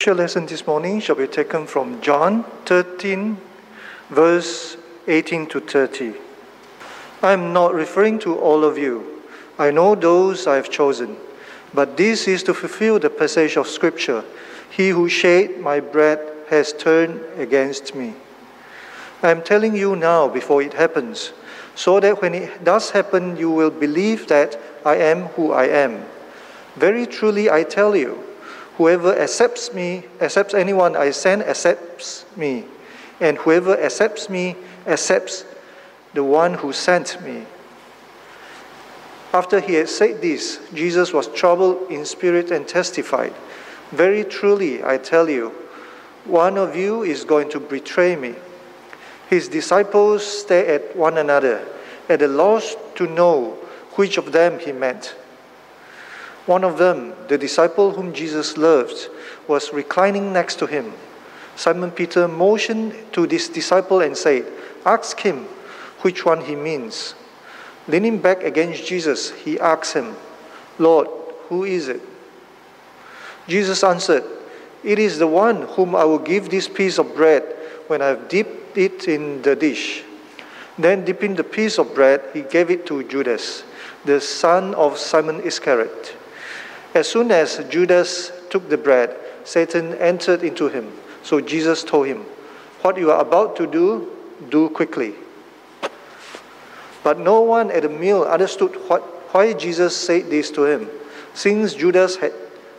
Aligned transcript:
scripture 0.00 0.22
lesson 0.22 0.46
this 0.46 0.64
morning 0.64 1.00
shall 1.00 1.16
be 1.16 1.26
taken 1.26 1.66
from 1.66 2.00
John 2.00 2.44
13, 2.66 3.36
verse 4.10 4.76
18 5.08 5.48
to 5.48 5.58
30. 5.58 6.14
I 7.20 7.32
am 7.32 7.52
not 7.52 7.74
referring 7.74 8.20
to 8.20 8.38
all 8.38 8.62
of 8.62 8.78
you. 8.78 9.24
I 9.58 9.72
know 9.72 9.96
those 9.96 10.46
I 10.46 10.54
have 10.54 10.70
chosen. 10.70 11.16
But 11.74 11.96
this 11.96 12.28
is 12.28 12.44
to 12.44 12.54
fulfill 12.54 13.00
the 13.00 13.10
passage 13.10 13.56
of 13.56 13.66
Scripture 13.66 14.22
He 14.70 14.90
who 14.90 15.08
shared 15.08 15.58
my 15.58 15.80
bread 15.80 16.20
has 16.48 16.72
turned 16.72 17.20
against 17.36 17.96
me. 17.96 18.14
I 19.20 19.32
am 19.32 19.42
telling 19.42 19.74
you 19.74 19.96
now 19.96 20.28
before 20.28 20.62
it 20.62 20.74
happens, 20.74 21.32
so 21.74 21.98
that 21.98 22.22
when 22.22 22.34
it 22.36 22.62
does 22.62 22.92
happen, 22.92 23.36
you 23.36 23.50
will 23.50 23.72
believe 23.72 24.28
that 24.28 24.60
I 24.86 24.94
am 24.94 25.22
who 25.34 25.50
I 25.50 25.64
am. 25.64 26.04
Very 26.76 27.04
truly, 27.04 27.50
I 27.50 27.64
tell 27.64 27.96
you, 27.96 28.27
whoever 28.78 29.12
accepts 29.18 29.74
me, 29.74 30.04
accepts 30.20 30.54
anyone 30.54 30.96
I 30.96 31.10
send, 31.10 31.42
accepts 31.42 32.24
me. 32.36 32.64
And 33.20 33.36
whoever 33.36 33.78
accepts 33.78 34.30
me, 34.30 34.54
accepts 34.86 35.44
the 36.14 36.22
one 36.22 36.54
who 36.54 36.72
sent 36.72 37.20
me. 37.22 37.44
After 39.34 39.60
he 39.60 39.74
had 39.74 39.88
said 39.88 40.22
this, 40.22 40.60
Jesus 40.72 41.12
was 41.12 41.26
troubled 41.26 41.90
in 41.90 42.06
spirit 42.06 42.52
and 42.52 42.66
testified, 42.66 43.34
Very 43.90 44.24
truly, 44.24 44.82
I 44.84 44.96
tell 44.96 45.28
you, 45.28 45.48
one 46.24 46.56
of 46.56 46.76
you 46.76 47.02
is 47.02 47.24
going 47.24 47.50
to 47.50 47.60
betray 47.60 48.14
me. 48.14 48.36
His 49.28 49.48
disciples 49.48 50.24
stared 50.24 50.82
at 50.82 50.96
one 50.96 51.18
another, 51.18 51.66
at 52.08 52.22
a 52.22 52.28
loss 52.28 52.76
to 52.94 53.06
know 53.08 53.58
which 53.96 54.18
of 54.18 54.30
them 54.30 54.60
he 54.60 54.70
meant. 54.70 55.16
One 56.48 56.64
of 56.64 56.78
them, 56.78 57.12
the 57.28 57.36
disciple 57.36 57.90
whom 57.90 58.14
Jesus 58.14 58.56
loved, 58.56 59.10
was 59.46 59.70
reclining 59.70 60.32
next 60.32 60.58
to 60.60 60.66
him. 60.66 60.94
Simon 61.56 61.90
Peter 61.90 62.26
motioned 62.26 62.94
to 63.12 63.26
this 63.26 63.50
disciple 63.50 64.00
and 64.00 64.16
said, 64.16 64.50
Ask 64.86 65.20
him 65.20 65.44
which 66.00 66.24
one 66.24 66.40
he 66.40 66.56
means. 66.56 67.14
Leaning 67.86 68.16
back 68.16 68.42
against 68.42 68.86
Jesus, 68.86 69.30
he 69.30 69.60
asked 69.60 69.92
him, 69.92 70.16
Lord, 70.78 71.08
who 71.50 71.64
is 71.64 71.88
it? 71.88 72.00
Jesus 73.46 73.84
answered, 73.84 74.24
It 74.82 74.98
is 74.98 75.18
the 75.18 75.26
one 75.26 75.68
whom 75.76 75.94
I 75.94 76.04
will 76.04 76.18
give 76.18 76.48
this 76.48 76.66
piece 76.66 76.96
of 76.96 77.14
bread 77.14 77.42
when 77.88 78.00
I 78.00 78.06
have 78.06 78.30
dipped 78.30 78.78
it 78.78 79.06
in 79.06 79.42
the 79.42 79.54
dish. 79.54 80.02
Then, 80.78 81.04
dipping 81.04 81.34
the 81.34 81.44
piece 81.44 81.76
of 81.76 81.94
bread, 81.94 82.22
he 82.32 82.40
gave 82.40 82.70
it 82.70 82.86
to 82.86 83.04
Judas, 83.04 83.64
the 84.06 84.18
son 84.18 84.74
of 84.76 84.96
Simon 84.96 85.42
Iscariot. 85.42 86.14
As 86.94 87.08
soon 87.08 87.30
as 87.30 87.58
Judas 87.68 88.32
took 88.50 88.68
the 88.68 88.78
bread, 88.78 89.14
Satan 89.44 89.94
entered 89.94 90.42
into 90.42 90.68
him. 90.68 90.92
So 91.22 91.40
Jesus 91.40 91.84
told 91.84 92.06
him, 92.06 92.24
What 92.82 92.96
you 92.96 93.10
are 93.10 93.20
about 93.20 93.56
to 93.56 93.66
do, 93.66 94.08
do 94.48 94.68
quickly. 94.70 95.14
But 97.02 97.18
no 97.18 97.40
one 97.40 97.70
at 97.70 97.82
the 97.82 97.88
meal 97.88 98.24
understood 98.24 98.74
what, 98.88 99.02
why 99.32 99.52
Jesus 99.52 99.96
said 99.96 100.30
this 100.30 100.50
to 100.52 100.64
him. 100.64 100.88
Since 101.34 101.74
Judas 101.74 102.16
had 102.16 102.32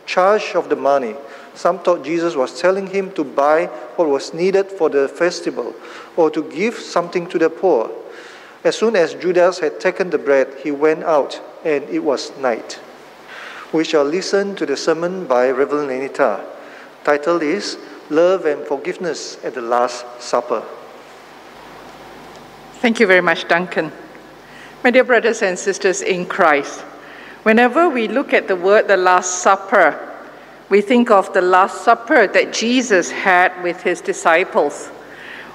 charge 0.06 0.54
of 0.54 0.68
the 0.68 0.76
money, 0.76 1.14
some 1.54 1.78
thought 1.78 2.04
Jesus 2.04 2.34
was 2.34 2.60
telling 2.60 2.86
him 2.86 3.12
to 3.12 3.24
buy 3.24 3.66
what 3.96 4.08
was 4.08 4.34
needed 4.34 4.66
for 4.66 4.88
the 4.88 5.08
festival 5.08 5.74
or 6.16 6.30
to 6.30 6.42
give 6.42 6.74
something 6.74 7.26
to 7.28 7.38
the 7.38 7.50
poor. 7.50 7.90
As 8.62 8.76
soon 8.76 8.96
as 8.96 9.14
Judas 9.14 9.58
had 9.60 9.80
taken 9.80 10.10
the 10.10 10.18
bread, 10.18 10.48
he 10.62 10.70
went 10.70 11.04
out, 11.04 11.40
and 11.64 11.84
it 11.84 12.00
was 12.00 12.36
night. 12.38 12.80
We 13.72 13.84
shall 13.84 14.02
listen 14.02 14.56
to 14.56 14.66
the 14.66 14.76
sermon 14.76 15.26
by 15.26 15.48
Reverend 15.50 15.90
Lenita. 15.90 16.44
Title 17.04 17.40
is 17.40 17.78
Love 18.08 18.44
and 18.44 18.66
Forgiveness 18.66 19.38
at 19.44 19.54
the 19.54 19.60
Last 19.60 20.04
Supper. 20.20 20.64
Thank 22.80 22.98
you 22.98 23.06
very 23.06 23.20
much, 23.20 23.46
Duncan. 23.46 23.92
My 24.82 24.90
dear 24.90 25.04
brothers 25.04 25.42
and 25.42 25.56
sisters 25.56 26.02
in 26.02 26.26
Christ, 26.26 26.80
whenever 27.44 27.88
we 27.88 28.08
look 28.08 28.34
at 28.34 28.48
the 28.48 28.56
word 28.56 28.88
the 28.88 28.96
Last 28.96 29.40
Supper, 29.40 30.18
we 30.68 30.80
think 30.80 31.12
of 31.12 31.32
the 31.32 31.40
Last 31.40 31.84
Supper 31.84 32.26
that 32.26 32.52
Jesus 32.52 33.12
had 33.12 33.62
with 33.62 33.80
his 33.84 34.00
disciples. 34.00 34.88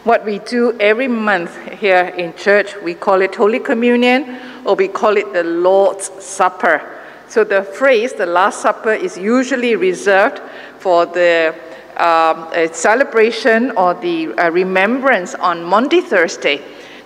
What 0.05 0.23
we 0.23 0.39
do 0.39 0.79
every 0.79 1.09
month 1.09 1.53
here 1.67 2.13
in 2.15 2.33
church, 2.35 2.77
we 2.81 2.93
call 2.93 3.21
it 3.21 3.35
Holy 3.35 3.59
Communion 3.59 4.39
or 4.63 4.75
we 4.75 4.87
call 4.87 5.17
it 5.17 5.33
the 5.33 5.43
Lord's 5.43 6.09
Supper. 6.23 6.94
So 7.27 7.43
the 7.43 7.63
phrase, 7.63 8.13
the 8.13 8.25
Last 8.25 8.61
Supper, 8.61 8.93
is 8.93 9.17
usually 9.17 9.75
reserved 9.75 10.41
for 10.79 11.05
the 11.05 11.55
um, 11.97 12.47
celebration 12.71 13.71
or 13.71 13.93
the 13.93 14.33
uh, 14.33 14.49
remembrance 14.51 15.35
on 15.35 15.63
Maundy, 15.63 16.01
Thursday 16.01 16.61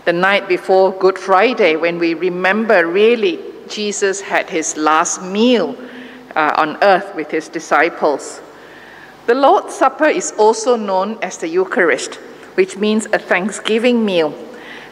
the 0.10 0.14
night 0.14 0.48
before 0.48 0.92
Good 0.94 1.20
Friday 1.20 1.76
when 1.76 2.00
we 2.00 2.16
remember 2.16 2.88
really 2.88 3.40
Jesus 3.68 4.22
had 4.22 4.50
his 4.50 4.76
last 4.76 5.22
meal 5.22 5.76
uh, 6.36 6.54
on 6.58 6.78
earth 6.82 7.14
with 7.16 7.30
his 7.30 7.48
disciples. 7.48 8.42
The 9.28 9.36
Lord's 9.36 9.76
Supper 9.76 10.08
is 10.08 10.34
also 10.38 10.76
known 10.76 11.20
as 11.22 11.38
the 11.38 11.48
Eucharist, 11.48 12.16
which 12.56 12.78
means 12.78 13.06
a 13.14 13.20
thanksgiving 13.20 14.04
meal. 14.04 14.32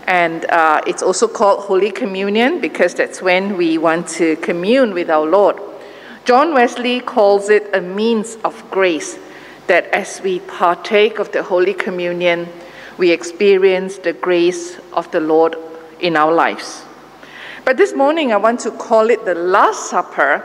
And 0.08 0.46
uh, 0.46 0.82
it's 0.88 1.04
also 1.04 1.28
called 1.28 1.66
Holy 1.66 1.92
Communion 1.92 2.62
because 2.62 2.94
that's 2.94 3.22
when 3.22 3.58
we 3.58 3.78
want 3.78 4.08
to 4.10 4.38
commune 4.38 4.94
with 4.94 5.10
our 5.10 5.26
Lord. 5.26 5.60
John 6.24 6.54
Wesley 6.54 7.02
calls 7.02 7.50
it 7.50 7.70
a 7.74 7.82
means 7.82 8.38
of 8.46 8.72
grace, 8.72 9.20
that 9.68 9.86
as 9.88 10.22
we 10.22 10.40
partake 10.40 11.20
of 11.20 11.32
the 11.34 11.44
Holy 11.44 11.74
Communion, 11.74 12.48
we 12.98 13.12
experience 13.12 13.98
the 13.98 14.14
grace 14.14 14.80
of 14.94 15.12
the 15.12 15.20
Lord 15.20 15.58
in 16.00 16.16
our 16.16 16.34
lives. 16.34 16.84
But 17.66 17.76
this 17.76 17.94
morning, 17.94 18.32
I 18.32 18.38
want 18.38 18.62
to 18.62 18.72
call 18.72 19.10
it 19.10 19.26
the 19.26 19.36
Last 19.36 19.90
Supper, 19.90 20.42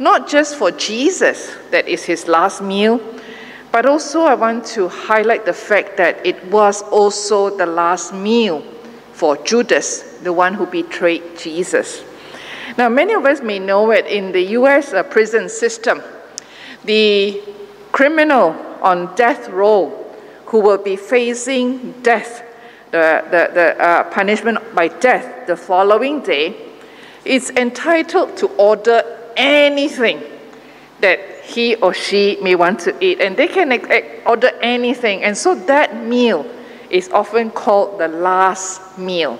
not 0.00 0.28
just 0.28 0.56
for 0.56 0.72
Jesus, 0.72 1.54
that 1.70 1.86
is 1.86 2.04
his 2.04 2.26
last 2.26 2.60
meal, 2.60 3.00
but 3.70 3.86
also 3.86 4.22
I 4.22 4.34
want 4.34 4.64
to 4.74 4.88
highlight 4.88 5.44
the 5.44 5.52
fact 5.52 5.96
that 5.96 6.24
it 6.26 6.44
was 6.46 6.82
also 6.82 7.56
the 7.56 7.66
last 7.66 8.12
meal 8.12 8.64
for 9.16 9.38
Judas, 9.38 10.02
the 10.22 10.32
one 10.32 10.52
who 10.52 10.66
betrayed 10.66 11.38
Jesus. 11.38 12.04
Now, 12.76 12.90
many 12.90 13.14
of 13.14 13.24
us 13.24 13.40
may 13.40 13.58
know 13.58 13.90
it 13.90 14.04
in 14.04 14.32
the 14.32 14.42
US 14.58 14.92
uh, 14.92 15.02
prison 15.02 15.48
system. 15.48 16.02
The 16.84 17.42
criminal 17.92 18.50
on 18.82 19.14
death 19.14 19.48
row 19.48 20.04
who 20.44 20.60
will 20.60 20.76
be 20.76 20.96
facing 20.96 21.92
death, 22.02 22.44
the, 22.90 23.24
the, 23.30 23.54
the 23.54 23.82
uh, 23.82 24.04
punishment 24.10 24.58
by 24.74 24.88
death 24.88 25.46
the 25.46 25.56
following 25.56 26.20
day, 26.20 26.54
is 27.24 27.48
entitled 27.50 28.36
to 28.36 28.48
order 28.58 29.02
anything 29.34 30.22
that 31.00 31.18
he 31.42 31.74
or 31.76 31.94
she 31.94 32.36
may 32.42 32.54
want 32.54 32.80
to 32.80 32.94
eat. 33.02 33.20
And 33.22 33.34
they 33.34 33.48
can 33.48 33.72
order 34.26 34.50
anything. 34.60 35.24
And 35.24 35.36
so 35.36 35.54
that 35.54 36.04
meal 36.04 36.44
is 36.90 37.08
often 37.10 37.50
called 37.50 37.98
the 37.98 38.08
last 38.08 38.98
meal. 38.98 39.38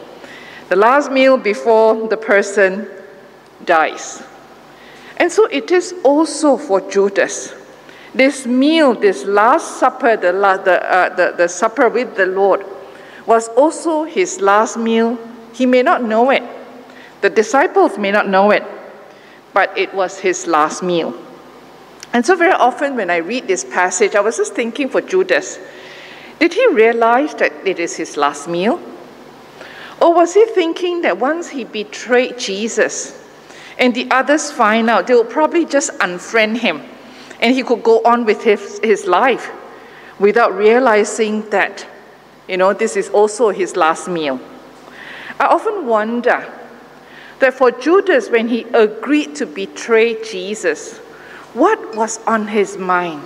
The 0.69 0.77
last 0.77 1.11
meal 1.11 1.37
before 1.37 2.09
the 2.09 2.17
person 2.17 2.89
dies. 3.65 4.23
And 5.19 5.31
so 5.31 5.47
it 5.47 5.71
is 5.71 5.95
also 6.05 6.57
for 6.57 6.81
Judas. 6.91 7.55
This 8.15 8.47
meal, 8.47 8.95
this 8.95 9.25
last 9.25 9.79
supper, 9.79 10.17
the, 10.17 10.33
the, 10.33 10.93
uh, 10.93 11.15
the, 11.15 11.35
the 11.37 11.49
supper 11.49 11.89
with 11.89 12.17
the 12.17 12.27
Lord, 12.27 12.65
was 13.27 13.49
also 13.49 14.05
his 14.05 14.41
last 14.41 14.77
meal. 14.77 15.19
He 15.53 15.67
may 15.67 15.83
not 15.83 16.03
know 16.03 16.31
it. 16.31 16.43
The 17.21 17.31
disciples 17.31 17.99
may 17.99 18.11
not 18.11 18.29
know 18.29 18.51
it, 18.51 18.63
but 19.53 19.77
it 19.77 19.93
was 19.95 20.19
his 20.19 20.47
last 20.47 20.83
meal. 20.83 21.15
And 22.13 22.25
so, 22.25 22.37
very 22.37 22.53
often 22.53 22.97
when 22.97 23.11
I 23.11 23.17
read 23.17 23.49
this 23.49 23.65
passage, 23.65 24.15
I 24.15 24.21
was 24.21 24.37
just 24.37 24.55
thinking 24.55 24.89
for 24.89 25.01
Judas 25.01 25.59
did 26.39 26.53
he 26.53 26.67
realize 26.69 27.35
that 27.37 27.53
it 27.67 27.79
is 27.79 27.97
his 27.97 28.17
last 28.17 28.49
meal? 28.49 28.81
Or 30.01 30.15
was 30.15 30.35
he 30.35 30.45
thinking 30.47 31.03
that 31.03 31.19
once 31.19 31.49
he 31.49 31.65
betrayed 31.65 32.39
Jesus 32.39 33.23
and 33.79 33.95
the 33.95 34.09
others 34.11 34.53
find 34.53 34.91
out, 34.91 35.07
they 35.07 35.15
will 35.15 35.25
probably 35.25 35.65
just 35.65 35.91
unfriend 35.99 36.59
him 36.59 36.83
and 37.41 37.55
he 37.55 37.63
could 37.63 37.83
go 37.83 38.03
on 38.05 38.25
with 38.25 38.43
his, 38.43 38.79
his 38.81 39.07
life 39.07 39.51
without 40.19 40.55
realizing 40.55 41.49
that, 41.51 41.87
you 42.49 42.57
know, 42.57 42.73
this 42.73 42.97
is 42.97 43.09
also 43.11 43.51
his 43.51 43.77
last 43.77 44.09
meal. 44.09 44.41
I 45.39 45.47
often 45.47 45.87
wonder 45.87 46.53
that 47.41 47.55
for 47.55 47.71
Judas, 47.71 48.31
when 48.31 48.49
he 48.49 48.63
agreed 48.73 49.35
to 49.37 49.47
betray 49.47 50.23
Jesus, 50.23 50.99
what 51.53 51.95
was 51.95 52.23
on 52.27 52.49
his 52.49 52.79
mind? 52.79 53.23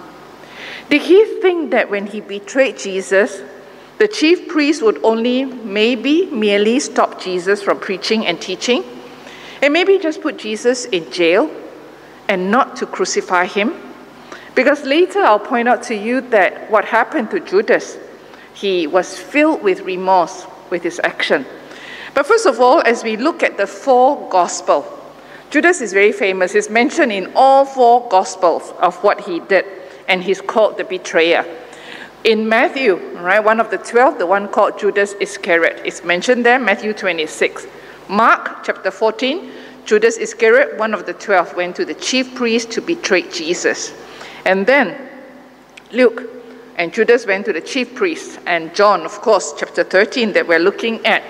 Did 0.91 1.03
he 1.03 1.25
think 1.41 1.71
that 1.71 1.89
when 1.89 2.07
he 2.07 2.21
betrayed 2.21 2.77
Jesus, 2.77 3.43
the 3.99 4.09
chief 4.09 4.49
priest 4.49 4.83
would 4.83 4.99
only 5.05 5.45
maybe 5.45 6.27
merely 6.27 6.81
stop 6.81 7.21
Jesus 7.21 7.63
from 7.63 7.79
preaching 7.79 8.27
and 8.27 8.43
teaching, 8.43 8.83
and 9.63 9.73
maybe 9.73 9.99
just 9.99 10.21
put 10.21 10.37
Jesus 10.37 10.87
in 10.87 11.09
jail 11.13 11.49
and 12.29 12.51
not 12.51 12.77
to 12.79 12.87
crucify 12.87 13.47
him? 13.47 13.73
Because 14.57 14.85
later 14.85 15.21
I'll 15.21 15.39
point 15.39 15.69
out 15.69 15.85
to 15.85 15.95
you 15.95 16.23
that 16.23 16.69
what 16.73 16.85
happened 16.85 17.31
to 17.31 17.39
Judas, 17.39 17.97
he 18.53 18.89
was 18.89 19.17
filled 19.17 19.63
with 19.63 19.83
remorse 19.83 20.45
with 20.71 20.83
his 20.83 21.01
action. 21.05 21.47
But 22.15 22.27
first 22.27 22.47
of 22.47 22.59
all, 22.59 22.81
as 22.81 23.05
we 23.05 23.17
look 23.17 23.45
at 23.45 23.57
the 23.57 23.67
four 23.69 24.29
gospel, 24.29 24.85
Judas 25.51 25.81
is 25.81 25.93
very 25.93 26.11
famous. 26.11 26.53
He's 26.53 26.69
mentioned 26.69 27.13
in 27.13 27.33
all 27.37 27.65
four 27.65 28.09
gospels 28.09 28.73
of 28.81 28.97
what 29.05 29.21
he 29.21 29.39
did, 29.39 29.65
and 30.11 30.23
he's 30.23 30.41
called 30.43 30.77
the 30.77 30.85
betrayer. 30.85 31.47
In 32.25 32.47
Matthew, 32.47 32.97
right, 33.21 33.43
one 33.43 33.61
of 33.61 33.71
the 33.71 33.79
12, 33.79 34.19
the 34.19 34.27
one 34.27 34.49
called 34.49 34.79
Judas 34.79 35.15
Iscariot, 35.21 35.87
is 35.87 36.05
mentioned 36.05 36.45
there, 36.45 36.59
Matthew 36.59 36.93
26. 36.93 37.67
Mark 38.09 38.65
chapter 38.65 38.91
14, 38.91 39.51
Judas 39.87 40.19
Iscariot, 40.19 40.77
one 40.77 40.93
of 40.93 41.07
the 41.07 41.15
12, 41.15 41.55
went 41.55 41.77
to 41.77 41.85
the 41.85 41.95
chief 41.95 42.35
priest 42.35 42.73
to 42.73 42.83
betray 42.83 43.23
Jesus. 43.31 43.95
And 44.45 44.67
then 44.67 45.09
Luke 45.93 46.29
and 46.77 46.93
Judas 46.93 47.25
went 47.25 47.47
to 47.47 47.53
the 47.53 47.61
chief 47.61 47.95
priest. 47.95 48.41
And 48.47 48.75
John, 48.75 49.03
of 49.03 49.13
course, 49.21 49.55
chapter 49.57 49.85
13, 49.85 50.33
that 50.33 50.47
we're 50.47 50.59
looking 50.59 51.07
at. 51.07 51.23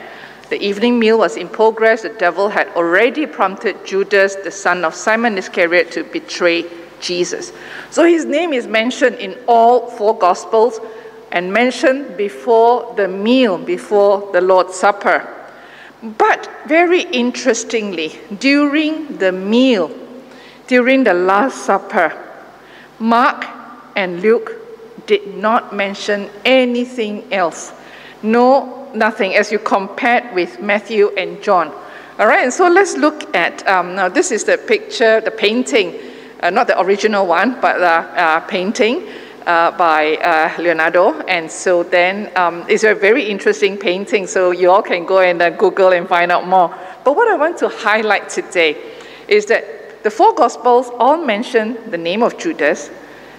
The 0.49 0.61
evening 0.61 0.99
meal 0.99 1.19
was 1.19 1.37
in 1.37 1.49
progress. 1.49 2.03
The 2.03 2.09
devil 2.09 2.49
had 2.49 2.67
already 2.69 3.27
prompted 3.27 3.87
Judas, 3.87 4.35
the 4.37 4.51
son 4.51 4.85
of 4.85 4.95
Simon 4.95 5.39
Iscariot, 5.39 5.93
to 5.93 6.03
betray 6.03 6.65
Jesus. 7.01 7.53
So 7.91 8.05
his 8.05 8.25
name 8.25 8.53
is 8.53 8.67
mentioned 8.67 9.17
in 9.17 9.39
all 9.49 9.91
four 9.91 10.17
Gospels 10.17 10.81
and 11.33 11.53
mentioned 11.53 12.17
before 12.17 12.95
the 12.97 13.09
meal, 13.09 13.59
before 13.59 14.31
the 14.33 14.41
Lord's 14.41 14.75
Supper. 14.75 15.27
But 16.03 16.49
very 16.67 17.03
interestingly, 17.03 18.19
during 18.39 19.19
the 19.19 19.33
meal, 19.33 19.91
during 20.67 21.05
the 21.05 21.15
Last 21.15 21.65
Supper, 21.65 22.13
Mark 22.99 23.47
and 23.97 24.23
Luke 24.23 24.53
did 25.07 25.37
not 25.37 25.75
mention 25.75 26.31
anything 26.45 27.33
else. 27.33 27.73
No, 28.23 28.91
nothing, 28.95 29.35
as 29.35 29.51
you 29.51 29.59
compared 29.59 30.35
with 30.35 30.61
Matthew 30.61 31.09
and 31.17 31.43
John. 31.43 31.73
All 32.19 32.27
right, 32.27 32.45
and 32.45 32.53
so 32.53 32.69
let's 32.69 32.97
look 32.97 33.35
at 33.35 33.67
um, 33.67 33.95
now. 33.95 34.09
This 34.09 34.31
is 34.31 34.45
the 34.45 34.59
picture, 34.59 35.21
the 35.21 35.31
painting, 35.31 35.99
not 36.49 36.67
the 36.67 36.81
original 36.81 37.27
one, 37.27 37.61
but 37.61 37.79
the 37.79 37.87
uh, 37.87 38.41
painting 38.41 39.09
uh, 39.47 39.71
by 39.73 40.17
uh, 40.17 40.63
Leonardo. 40.63 41.21
And 41.23 41.51
so 41.51 41.83
then 41.83 42.31
um, 42.37 42.65
it's 42.69 42.85
a 42.85 42.95
very 42.95 43.25
interesting 43.25 43.77
painting, 43.77 44.27
so 44.27 44.53
you 44.53 44.71
all 44.71 44.83
can 44.83 45.05
go 45.05 45.19
and 45.19 45.43
uh, 45.43 45.51
Google 45.51 45.93
and 45.93 46.09
find 46.09 46.33
out 46.33 46.47
more. 46.47 46.75
But 47.05 47.17
what 47.17 47.29
I 47.29 47.37
want 47.37 47.59
to 47.59 47.69
highlight 47.69 48.29
today 48.29 48.77
is 49.29 49.47
that 49.47 50.03
the 50.03 50.11
four 50.11 50.35
Gospels 50.35 50.91
all 50.99 51.19
mention 51.19 51.91
the 51.91 51.99
name 51.99 52.23
of 52.23 52.39
Judas, 52.39 52.91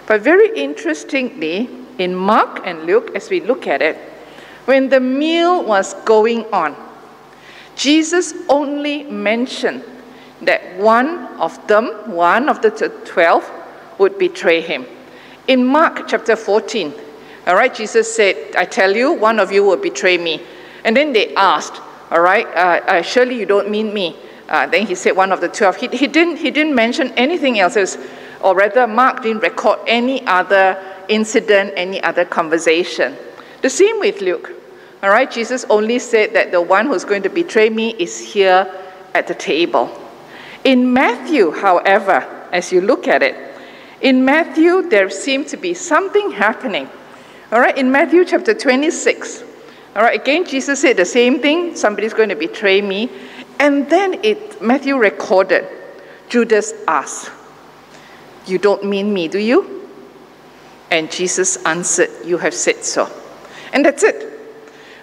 but 0.05 0.21
very 0.21 0.55
interestingly, 0.55 1.69
in 1.97 2.15
Mark 2.15 2.61
and 2.65 2.83
Luke, 2.85 3.11
as 3.15 3.29
we 3.29 3.41
look 3.41 3.67
at 3.67 3.81
it, 3.81 3.95
when 4.65 4.89
the 4.89 4.99
meal 4.99 5.63
was 5.63 5.93
going 6.05 6.45
on, 6.53 6.75
Jesus 7.75 8.33
only 8.49 9.03
mentioned 9.03 9.83
that 10.41 10.77
one 10.77 11.27
of 11.39 11.65
them, 11.67 11.87
one 12.11 12.49
of 12.49 12.61
the 12.61 12.71
twelve, 13.05 13.49
would 13.97 14.17
betray 14.17 14.61
him. 14.61 14.85
In 15.47 15.65
Mark 15.65 16.07
chapter 16.07 16.35
14, 16.35 16.93
all 17.47 17.55
right, 17.55 17.73
Jesus 17.73 18.13
said, 18.13 18.55
I 18.55 18.65
tell 18.65 18.95
you, 18.95 19.13
one 19.13 19.39
of 19.39 19.51
you 19.51 19.63
will 19.63 19.77
betray 19.77 20.17
me. 20.17 20.41
And 20.83 20.95
then 20.95 21.13
they 21.13 21.33
asked, 21.35 21.81
all 22.11 22.21
right, 22.21 22.45
uh, 22.47 22.81
uh, 22.85 23.01
surely 23.01 23.39
you 23.39 23.45
don't 23.45 23.69
mean 23.69 23.93
me. 23.93 24.15
Uh, 24.47 24.67
then 24.67 24.85
he 24.85 24.95
said, 24.95 25.15
one 25.15 25.31
of 25.31 25.41
the 25.41 25.47
12. 25.47 25.75
He, 25.77 25.87
he, 25.87 26.07
didn't, 26.07 26.37
he 26.37 26.51
didn't 26.51 26.75
mention 26.75 27.11
anything 27.13 27.59
else, 27.59 27.97
or 28.41 28.55
rather, 28.55 28.85
Mark 28.85 29.23
didn't 29.23 29.41
record 29.41 29.79
any 29.87 30.25
other 30.27 30.81
incident, 31.07 31.73
any 31.75 32.01
other 32.03 32.25
conversation. 32.25 33.15
The 33.61 33.69
same 33.69 33.99
with 33.99 34.21
Luke. 34.21 34.51
All 35.03 35.09
right, 35.09 35.29
Jesus 35.29 35.65
only 35.69 35.99
said 35.99 36.33
that 36.33 36.51
the 36.51 36.61
one 36.61 36.85
who's 36.87 37.05
going 37.05 37.23
to 37.23 37.29
betray 37.29 37.69
me 37.69 37.95
is 37.97 38.19
here 38.19 38.71
at 39.13 39.27
the 39.27 39.35
table. 39.35 40.00
In 40.63 40.93
Matthew, 40.93 41.51
however, 41.51 42.27
as 42.51 42.71
you 42.71 42.81
look 42.81 43.07
at 43.07 43.23
it, 43.23 43.35
in 44.01 44.25
Matthew, 44.25 44.89
there 44.89 45.09
seemed 45.09 45.47
to 45.49 45.57
be 45.57 45.73
something 45.73 46.31
happening. 46.31 46.89
All 47.51 47.59
right, 47.59 47.77
in 47.77 47.91
Matthew 47.91 48.25
chapter 48.25 48.53
26, 48.53 49.43
all 49.95 50.01
right, 50.03 50.19
again, 50.19 50.45
Jesus 50.45 50.81
said 50.81 50.97
the 50.97 51.05
same 51.05 51.39
thing 51.39 51.75
somebody's 51.75 52.13
going 52.13 52.29
to 52.29 52.35
betray 52.35 52.81
me. 52.81 53.09
And 53.59 53.89
then 53.89 54.23
it, 54.23 54.61
Matthew 54.61 54.97
recorded 54.97 55.67
Judas 56.29 56.73
asked, 56.87 57.29
You 58.45 58.57
don't 58.57 58.85
mean 58.85 59.13
me, 59.13 59.27
do 59.27 59.37
you? 59.37 59.89
And 60.89 61.11
Jesus 61.11 61.57
answered, 61.65 62.09
You 62.23 62.37
have 62.37 62.53
said 62.53 62.85
so. 62.85 63.11
And 63.73 63.83
that's 63.83 64.03
it. 64.03 64.30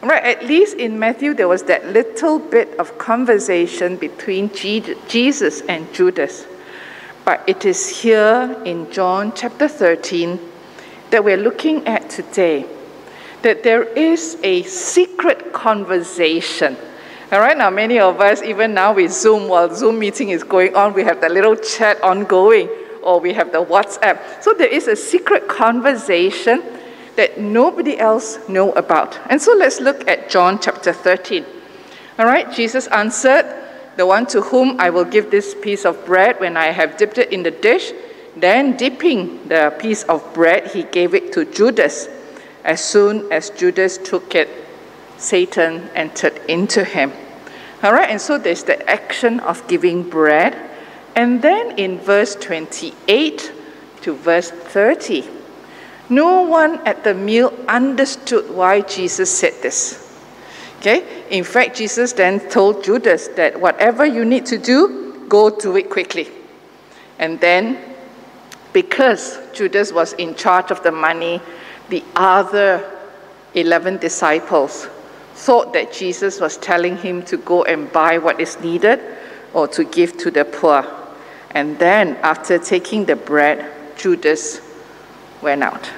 Right, 0.00 0.23
at 0.23 0.45
least 0.45 0.77
in 0.77 0.99
Matthew, 0.99 1.35
there 1.35 1.49
was 1.49 1.65
that 1.65 1.87
little 1.87 2.39
bit 2.39 2.79
of 2.79 2.99
conversation 2.99 3.97
between 3.97 4.50
Jesus 4.55 5.61
and 5.62 5.93
Judas. 5.93 6.47
But 7.25 7.43
it 7.49 7.65
is 7.65 7.89
here 7.89 8.62
in 8.65 8.91
John 8.93 9.33
chapter 9.35 9.67
13 9.67 10.39
that 11.11 11.25
we're 11.25 11.37
looking 11.37 11.87
at 11.87 12.09
today 12.11 12.65
that 13.43 13.62
there 13.62 13.83
is 13.83 14.37
a 14.43 14.62
secret 14.62 15.53
conversation. 15.53 16.77
All 17.33 17.41
right, 17.41 17.59
now 17.59 17.71
many 17.71 17.99
of 17.99 18.21
us, 18.21 18.41
even 18.43 18.75
now 18.75 18.94
with 18.94 19.12
Zoom, 19.12 19.49
while 19.49 19.75
Zoom 19.75 19.99
meeting 19.99 20.31
is 20.31 20.44
going 20.44 20.75
on, 20.77 20.94
we 20.94 21.03
have 21.05 21.21
the 21.21 21.29
little 21.29 21.56
chat 21.56 22.01
ongoing, 22.03 22.69
or 23.03 23.21
we 23.21 23.33
have 23.35 23.53
the 23.53 23.65
WhatsApp. 23.65 24.43
So 24.43 24.55
there 24.55 24.69
is 24.69 24.89
a 24.89 24.97
secret 24.97 25.49
conversation 25.49 26.62
that 27.19 27.41
nobody 27.41 27.99
else 27.99 28.38
know 28.49 28.70
about. 28.73 29.19
And 29.29 29.43
so 29.43 29.53
let's 29.53 29.81
look 29.81 30.06
at 30.06 30.31
John 30.31 30.61
chapter 30.61 30.93
13. 30.93 31.44
All 32.17 32.26
right, 32.26 32.50
Jesus 32.53 32.87
answered, 32.87 33.44
the 33.97 34.06
one 34.06 34.26
to 34.26 34.41
whom 34.41 34.79
I 34.79 34.91
will 34.91 35.05
give 35.05 35.32
this 35.32 35.56
piece 35.56 35.85
of 35.85 36.06
bread 36.06 36.38
when 36.38 36.56
I 36.56 36.67
have 36.67 36.97
dipped 36.97 37.19
it 37.19 37.32
in 37.32 37.43
the 37.43 37.50
dish. 37.50 37.93
Then, 38.37 38.76
dipping 38.76 39.49
the 39.49 39.75
piece 39.76 40.05
of 40.05 40.23
bread, 40.32 40.70
he 40.70 40.85
gave 40.85 41.15
it 41.15 41.32
to 41.32 41.44
Judas. 41.44 42.09
As 42.65 42.82
soon 42.82 43.31
as 43.32 43.50
Judas 43.50 43.99
took 43.99 44.37
it, 44.37 44.49
Satan 45.17 45.91
entered 45.97 46.37
into 46.47 46.85
him. 46.85 47.12
All 47.82 47.93
right, 47.93 48.09
and 48.09 48.20
so 48.20 48.38
there's 48.38 48.62
the 48.62 48.88
action 48.88 49.41
of 49.41 49.67
giving 49.67 50.09
bread. 50.09 50.55
And 51.17 51.43
then 51.43 51.76
in 51.76 51.99
verse 51.99 52.37
28 52.37 53.53
to 54.03 54.15
verse 54.15 54.53
30, 54.53 55.38
no 56.10 56.43
one 56.43 56.87
at 56.87 57.05
the 57.05 57.14
meal 57.14 57.52
understood 57.69 58.50
why 58.50 58.81
Jesus 58.81 59.31
said 59.31 59.55
this. 59.62 60.05
Okay? 60.79 61.24
In 61.31 61.44
fact, 61.44 61.77
Jesus 61.77 62.12
then 62.12 62.41
told 62.48 62.84
Judas 62.84 63.29
that 63.29 63.60
whatever 63.60 64.06
you 64.06 64.24
need 64.24 64.46
to 64.46 64.58
do, 64.58 65.27
go 65.29 65.50
do 65.50 65.77
it 65.77 65.91
quickly. 65.91 66.29
And 67.19 67.41
then, 67.41 67.79
because 68.72 69.38
Judas 69.53 69.93
was 69.93 70.12
in 70.15 70.34
charge 70.34 70.70
of 70.70 70.82
the 70.82 70.93
money, 70.93 71.43
the 71.88 72.05
other 72.15 72.98
11 73.55 73.98
disciples 73.98 74.88
thought 75.34 75.72
that 75.72 75.93
Jesus 75.93 76.41
was 76.41 76.56
telling 76.56 76.96
him 76.96 77.22
to 77.24 77.36
go 77.38 77.65
and 77.65 77.91
buy 77.93 78.19
what 78.19 78.41
is 78.41 78.58
needed 78.60 79.00
or 79.53 79.67
to 79.69 79.84
give 79.84 80.17
to 80.19 80.31
the 80.31 80.44
poor. 80.44 80.86
And 81.53 81.79
then, 81.79 82.17
after 82.22 82.58
taking 82.58 83.05
the 83.05 83.17
bread, 83.17 83.72
Judas 83.96 84.60
went 85.43 85.62
out. 85.62 85.91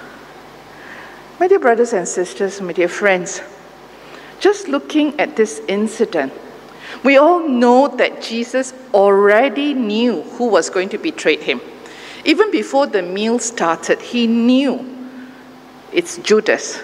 My 1.40 1.48
dear 1.48 1.58
brothers 1.58 1.94
and 1.94 2.06
sisters, 2.06 2.60
my 2.60 2.74
dear 2.74 2.86
friends, 2.86 3.40
just 4.40 4.68
looking 4.68 5.18
at 5.18 5.36
this 5.36 5.62
incident, 5.68 6.34
we 7.02 7.16
all 7.16 7.48
know 7.48 7.88
that 7.88 8.20
Jesus 8.20 8.74
already 8.92 9.72
knew 9.72 10.20
who 10.36 10.48
was 10.48 10.68
going 10.68 10.90
to 10.90 10.98
betray 10.98 11.38
him. 11.38 11.62
Even 12.26 12.50
before 12.50 12.86
the 12.86 13.00
meal 13.00 13.38
started, 13.38 14.02
he 14.02 14.26
knew 14.26 14.84
it's 15.94 16.18
Judas. 16.18 16.82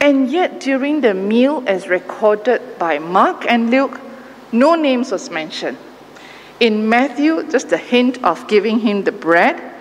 And 0.00 0.30
yet, 0.30 0.60
during 0.60 1.02
the 1.02 1.12
meal, 1.12 1.62
as 1.66 1.86
recorded 1.86 2.78
by 2.78 2.98
Mark 2.98 3.44
and 3.46 3.70
Luke, 3.70 4.00
no 4.50 4.76
names 4.76 5.12
was 5.12 5.28
mentioned. 5.28 5.76
In 6.58 6.88
Matthew, 6.88 7.46
just 7.50 7.70
a 7.70 7.76
hint 7.76 8.24
of 8.24 8.48
giving 8.48 8.78
him 8.78 9.04
the 9.04 9.12
bread. 9.12 9.73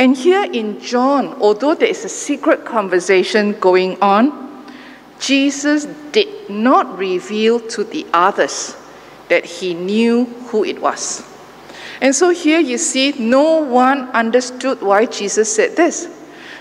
And 0.00 0.16
here 0.16 0.50
in 0.50 0.80
John, 0.80 1.34
although 1.42 1.74
there 1.74 1.86
is 1.86 2.06
a 2.06 2.08
secret 2.08 2.64
conversation 2.64 3.52
going 3.60 4.00
on, 4.00 4.64
Jesus 5.18 5.84
did 6.10 6.48
not 6.48 6.96
reveal 6.96 7.60
to 7.68 7.84
the 7.84 8.06
others 8.14 8.74
that 9.28 9.44
he 9.44 9.74
knew 9.74 10.24
who 10.48 10.64
it 10.64 10.80
was. 10.80 11.22
And 12.00 12.14
so 12.14 12.30
here 12.30 12.60
you 12.60 12.78
see, 12.78 13.12
no 13.18 13.58
one 13.58 14.08
understood 14.12 14.80
why 14.80 15.04
Jesus 15.04 15.54
said 15.54 15.76
this. 15.76 16.08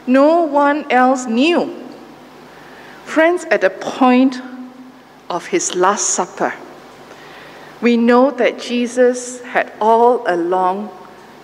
No 0.05 0.41
one 0.41 0.91
else 0.91 1.25
knew. 1.25 1.81
Friends, 3.05 3.46
at 3.46 3.62
the 3.62 3.69
point 3.69 4.41
of 5.29 5.46
his 5.46 5.75
Last 5.75 6.10
Supper, 6.10 6.53
we 7.79 7.96
know 7.96 8.31
that 8.31 8.60
Jesus 8.60 9.41
had 9.43 9.72
all 9.79 10.25
along 10.27 10.89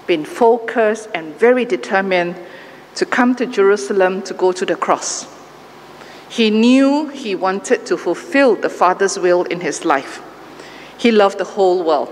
been 0.07 0.25
focused 0.25 1.09
and 1.13 1.33
very 1.35 1.65
determined 1.65 2.35
to 2.95 3.05
come 3.05 3.35
to 3.35 3.45
Jerusalem 3.45 4.21
to 4.23 4.33
go 4.33 4.51
to 4.51 4.65
the 4.65 4.75
cross. 4.75 5.27
He 6.29 6.49
knew 6.49 7.09
he 7.09 7.35
wanted 7.35 7.85
to 7.85 7.97
fulfill 7.97 8.55
the 8.55 8.69
Father's 8.69 9.17
will 9.17 9.43
in 9.43 9.61
his 9.61 9.85
life. 9.85 10.21
He 10.97 11.11
loved 11.11 11.37
the 11.37 11.43
whole 11.43 11.83
world. 11.83 12.11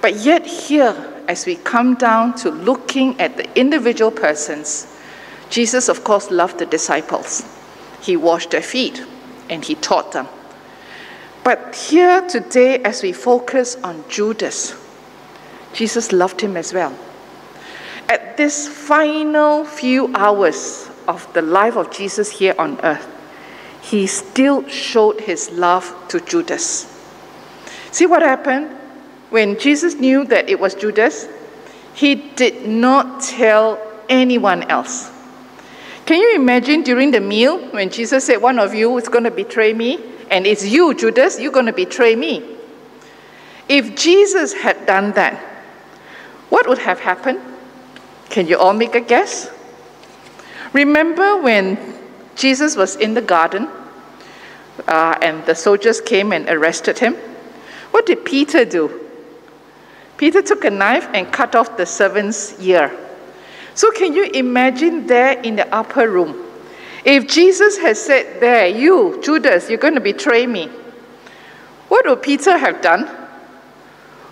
But 0.00 0.16
yet, 0.16 0.46
here, 0.46 1.22
as 1.26 1.44
we 1.44 1.56
come 1.56 1.94
down 1.94 2.34
to 2.36 2.50
looking 2.50 3.20
at 3.20 3.36
the 3.36 3.58
individual 3.58 4.10
persons, 4.10 4.86
Jesus, 5.50 5.88
of 5.88 6.04
course, 6.04 6.30
loved 6.30 6.58
the 6.58 6.66
disciples. 6.66 7.44
He 8.00 8.16
washed 8.16 8.50
their 8.50 8.62
feet 8.62 9.04
and 9.50 9.64
he 9.64 9.74
taught 9.74 10.12
them. 10.12 10.28
But 11.44 11.74
here 11.74 12.20
today, 12.22 12.82
as 12.82 13.02
we 13.02 13.12
focus 13.12 13.76
on 13.76 14.04
Judas, 14.08 14.74
Jesus 15.72 16.12
loved 16.12 16.40
him 16.40 16.56
as 16.56 16.72
well. 16.72 16.96
At 18.08 18.36
this 18.36 18.66
final 18.66 19.64
few 19.64 20.10
hours 20.14 20.88
of 21.06 21.30
the 21.34 21.42
life 21.42 21.76
of 21.76 21.90
Jesus 21.90 22.30
here 22.30 22.54
on 22.58 22.80
earth, 22.82 23.06
he 23.82 24.06
still 24.06 24.66
showed 24.68 25.20
his 25.20 25.50
love 25.50 25.94
to 26.08 26.20
Judas. 26.20 26.94
See 27.90 28.06
what 28.06 28.22
happened? 28.22 28.76
When 29.30 29.58
Jesus 29.58 29.94
knew 29.94 30.24
that 30.24 30.48
it 30.48 30.58
was 30.58 30.74
Judas, 30.74 31.28
he 31.94 32.14
did 32.14 32.66
not 32.66 33.22
tell 33.22 33.78
anyone 34.08 34.62
else. 34.70 35.10
Can 36.06 36.20
you 36.20 36.36
imagine 36.36 36.82
during 36.82 37.10
the 37.10 37.20
meal 37.20 37.58
when 37.68 37.90
Jesus 37.90 38.24
said, 38.24 38.40
One 38.40 38.58
of 38.58 38.74
you 38.74 38.96
is 38.96 39.08
going 39.08 39.24
to 39.24 39.30
betray 39.30 39.74
me, 39.74 39.98
and 40.30 40.46
it's 40.46 40.66
you, 40.66 40.94
Judas, 40.94 41.38
you're 41.38 41.52
going 41.52 41.66
to 41.66 41.72
betray 41.72 42.16
me? 42.16 42.56
If 43.68 43.94
Jesus 43.94 44.54
had 44.54 44.86
done 44.86 45.12
that, 45.12 45.57
what 46.48 46.68
would 46.68 46.78
have 46.78 47.00
happened? 47.00 47.40
Can 48.30 48.46
you 48.46 48.58
all 48.58 48.72
make 48.72 48.94
a 48.94 49.00
guess? 49.00 49.50
Remember 50.72 51.40
when 51.40 51.78
Jesus 52.36 52.76
was 52.76 52.96
in 52.96 53.14
the 53.14 53.22
garden 53.22 53.68
uh, 54.86 55.18
and 55.22 55.44
the 55.46 55.54
soldiers 55.54 56.00
came 56.00 56.32
and 56.32 56.48
arrested 56.48 56.98
him? 56.98 57.14
What 57.90 58.06
did 58.06 58.24
Peter 58.24 58.64
do? 58.64 59.08
Peter 60.16 60.42
took 60.42 60.64
a 60.64 60.70
knife 60.70 61.08
and 61.14 61.32
cut 61.32 61.54
off 61.54 61.76
the 61.76 61.86
servant's 61.86 62.60
ear. 62.60 62.92
So, 63.74 63.90
can 63.92 64.12
you 64.12 64.24
imagine 64.24 65.06
there 65.06 65.40
in 65.40 65.56
the 65.56 65.72
upper 65.72 66.10
room? 66.10 66.44
If 67.04 67.28
Jesus 67.28 67.78
had 67.78 67.96
said, 67.96 68.40
There, 68.40 68.66
you, 68.66 69.20
Judas, 69.22 69.68
you're 69.70 69.78
going 69.78 69.94
to 69.94 70.00
betray 70.00 70.46
me, 70.46 70.66
what 71.88 72.06
would 72.06 72.22
Peter 72.22 72.58
have 72.58 72.82
done? 72.82 73.08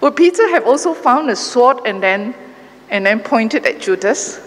Would 0.00 0.16
Peter 0.16 0.48
have 0.48 0.66
also 0.66 0.94
found 0.94 1.30
a 1.30 1.36
sword 1.36 1.78
and 1.86 2.02
then, 2.02 2.34
and 2.90 3.06
then 3.06 3.20
pointed 3.20 3.66
at 3.66 3.80
Judas? 3.80 4.40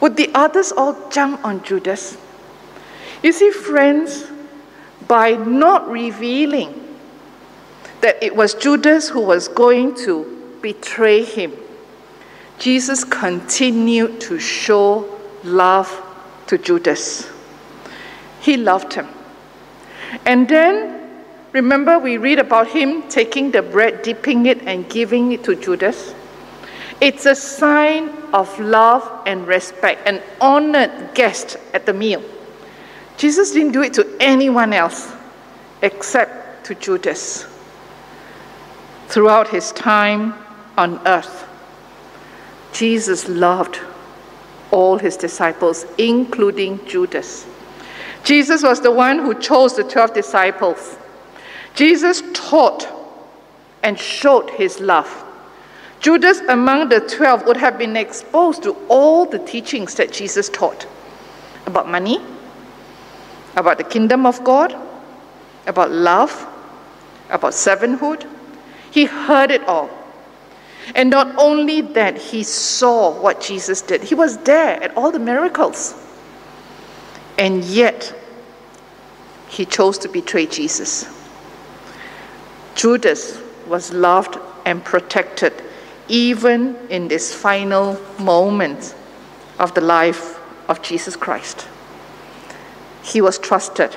Would 0.00 0.16
the 0.16 0.30
others 0.34 0.72
all 0.72 1.08
jump 1.10 1.44
on 1.44 1.62
Judas? 1.62 2.18
You 3.22 3.32
see, 3.32 3.50
friends, 3.50 4.26
by 5.08 5.32
not 5.32 5.88
revealing 5.88 6.82
that 8.00 8.22
it 8.22 8.34
was 8.34 8.54
Judas 8.54 9.08
who 9.08 9.20
was 9.20 9.48
going 9.48 9.94
to 9.96 10.58
betray 10.60 11.24
him, 11.24 11.52
Jesus 12.58 13.04
continued 13.04 14.20
to 14.22 14.38
show 14.38 15.18
love 15.44 16.02
to 16.46 16.58
Judas. 16.58 17.30
He 18.40 18.56
loved 18.56 18.92
him. 18.94 19.08
And 20.24 20.48
then, 20.48 20.95
remember, 21.56 21.98
we 21.98 22.18
read 22.18 22.38
about 22.38 22.68
him 22.68 23.08
taking 23.08 23.50
the 23.50 23.62
bread, 23.62 24.02
dipping 24.02 24.44
it, 24.46 24.62
and 24.62 24.88
giving 24.90 25.32
it 25.32 25.42
to 25.44 25.56
Judas. 25.56 26.14
It's 27.00 27.24
a 27.26 27.34
sign 27.34 28.10
of 28.32 28.60
love 28.60 29.22
and 29.26 29.46
respect, 29.46 30.06
an 30.06 30.22
honored 30.40 31.14
guest 31.14 31.56
at 31.72 31.86
the 31.86 31.94
meal. 31.94 32.22
Jesus 33.16 33.52
didn't 33.52 33.72
do 33.72 33.82
it 33.82 33.94
to 33.94 34.06
anyone 34.20 34.74
else 34.74 35.12
except 35.80 36.66
to 36.66 36.74
Judas. 36.74 37.46
Throughout 39.08 39.48
his 39.48 39.72
time 39.72 40.34
on 40.76 41.00
earth, 41.06 41.48
Jesus 42.72 43.28
loved 43.28 43.80
all 44.70 44.98
his 44.98 45.16
disciples, 45.16 45.86
including 45.96 46.84
Judas. 46.86 47.46
Jesus 48.24 48.62
was 48.62 48.82
the 48.82 48.90
one 48.90 49.20
who 49.20 49.38
chose 49.40 49.76
the 49.76 49.84
12 49.84 50.12
disciples. 50.12 50.98
Jesus 51.76 52.22
taught 52.32 52.88
and 53.82 53.98
showed 53.98 54.50
his 54.50 54.80
love. 54.80 55.24
Judas, 56.00 56.40
among 56.48 56.88
the 56.88 57.00
12, 57.00 57.46
would 57.46 57.56
have 57.56 57.78
been 57.78 57.96
exposed 57.96 58.62
to 58.64 58.72
all 58.88 59.26
the 59.26 59.38
teachings 59.38 59.94
that 59.94 60.12
Jesus 60.12 60.48
taught 60.48 60.86
about 61.66 61.88
money, 61.88 62.20
about 63.56 63.78
the 63.78 63.84
kingdom 63.84 64.26
of 64.26 64.42
God, 64.42 64.74
about 65.66 65.90
love, 65.90 66.46
about 67.30 67.52
servanthood. 67.52 68.28
He 68.90 69.04
heard 69.04 69.50
it 69.50 69.62
all. 69.64 69.90
And 70.94 71.10
not 71.10 71.34
only 71.36 71.80
that, 71.80 72.16
he 72.16 72.42
saw 72.42 73.20
what 73.20 73.40
Jesus 73.40 73.82
did, 73.82 74.02
he 74.02 74.14
was 74.14 74.38
there 74.38 74.82
at 74.82 74.96
all 74.96 75.10
the 75.10 75.18
miracles. 75.18 75.94
And 77.38 77.64
yet, 77.64 78.14
he 79.48 79.64
chose 79.64 79.98
to 79.98 80.08
betray 80.08 80.46
Jesus. 80.46 81.15
Judas 82.76 83.40
was 83.66 83.92
loved 83.92 84.38
and 84.64 84.84
protected 84.84 85.52
even 86.08 86.76
in 86.88 87.08
this 87.08 87.34
final 87.34 88.00
moment 88.18 88.94
of 89.58 89.74
the 89.74 89.80
life 89.80 90.38
of 90.68 90.82
Jesus 90.82 91.16
Christ. 91.16 91.66
He 93.02 93.20
was 93.20 93.38
trusted. 93.38 93.96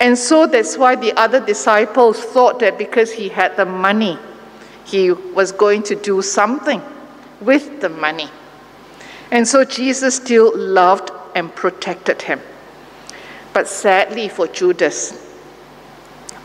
And 0.00 0.16
so 0.16 0.46
that's 0.46 0.76
why 0.76 0.96
the 0.96 1.12
other 1.18 1.44
disciples 1.44 2.18
thought 2.20 2.58
that 2.60 2.78
because 2.78 3.12
he 3.12 3.28
had 3.28 3.56
the 3.56 3.64
money, 3.64 4.18
he 4.84 5.10
was 5.10 5.52
going 5.52 5.82
to 5.84 5.94
do 5.94 6.22
something 6.22 6.82
with 7.40 7.80
the 7.80 7.88
money. 7.88 8.28
And 9.30 9.46
so 9.46 9.64
Jesus 9.64 10.16
still 10.16 10.56
loved 10.56 11.10
and 11.34 11.54
protected 11.54 12.22
him. 12.22 12.40
But 13.52 13.68
sadly 13.68 14.28
for 14.28 14.46
Judas, 14.46 15.25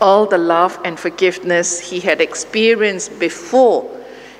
all 0.02 0.26
the 0.26 0.36
love 0.36 0.78
and 0.84 0.98
forgiveness 0.98 1.78
he 1.78 2.00
had 2.00 2.20
experienced 2.20 3.18
before 3.20 3.88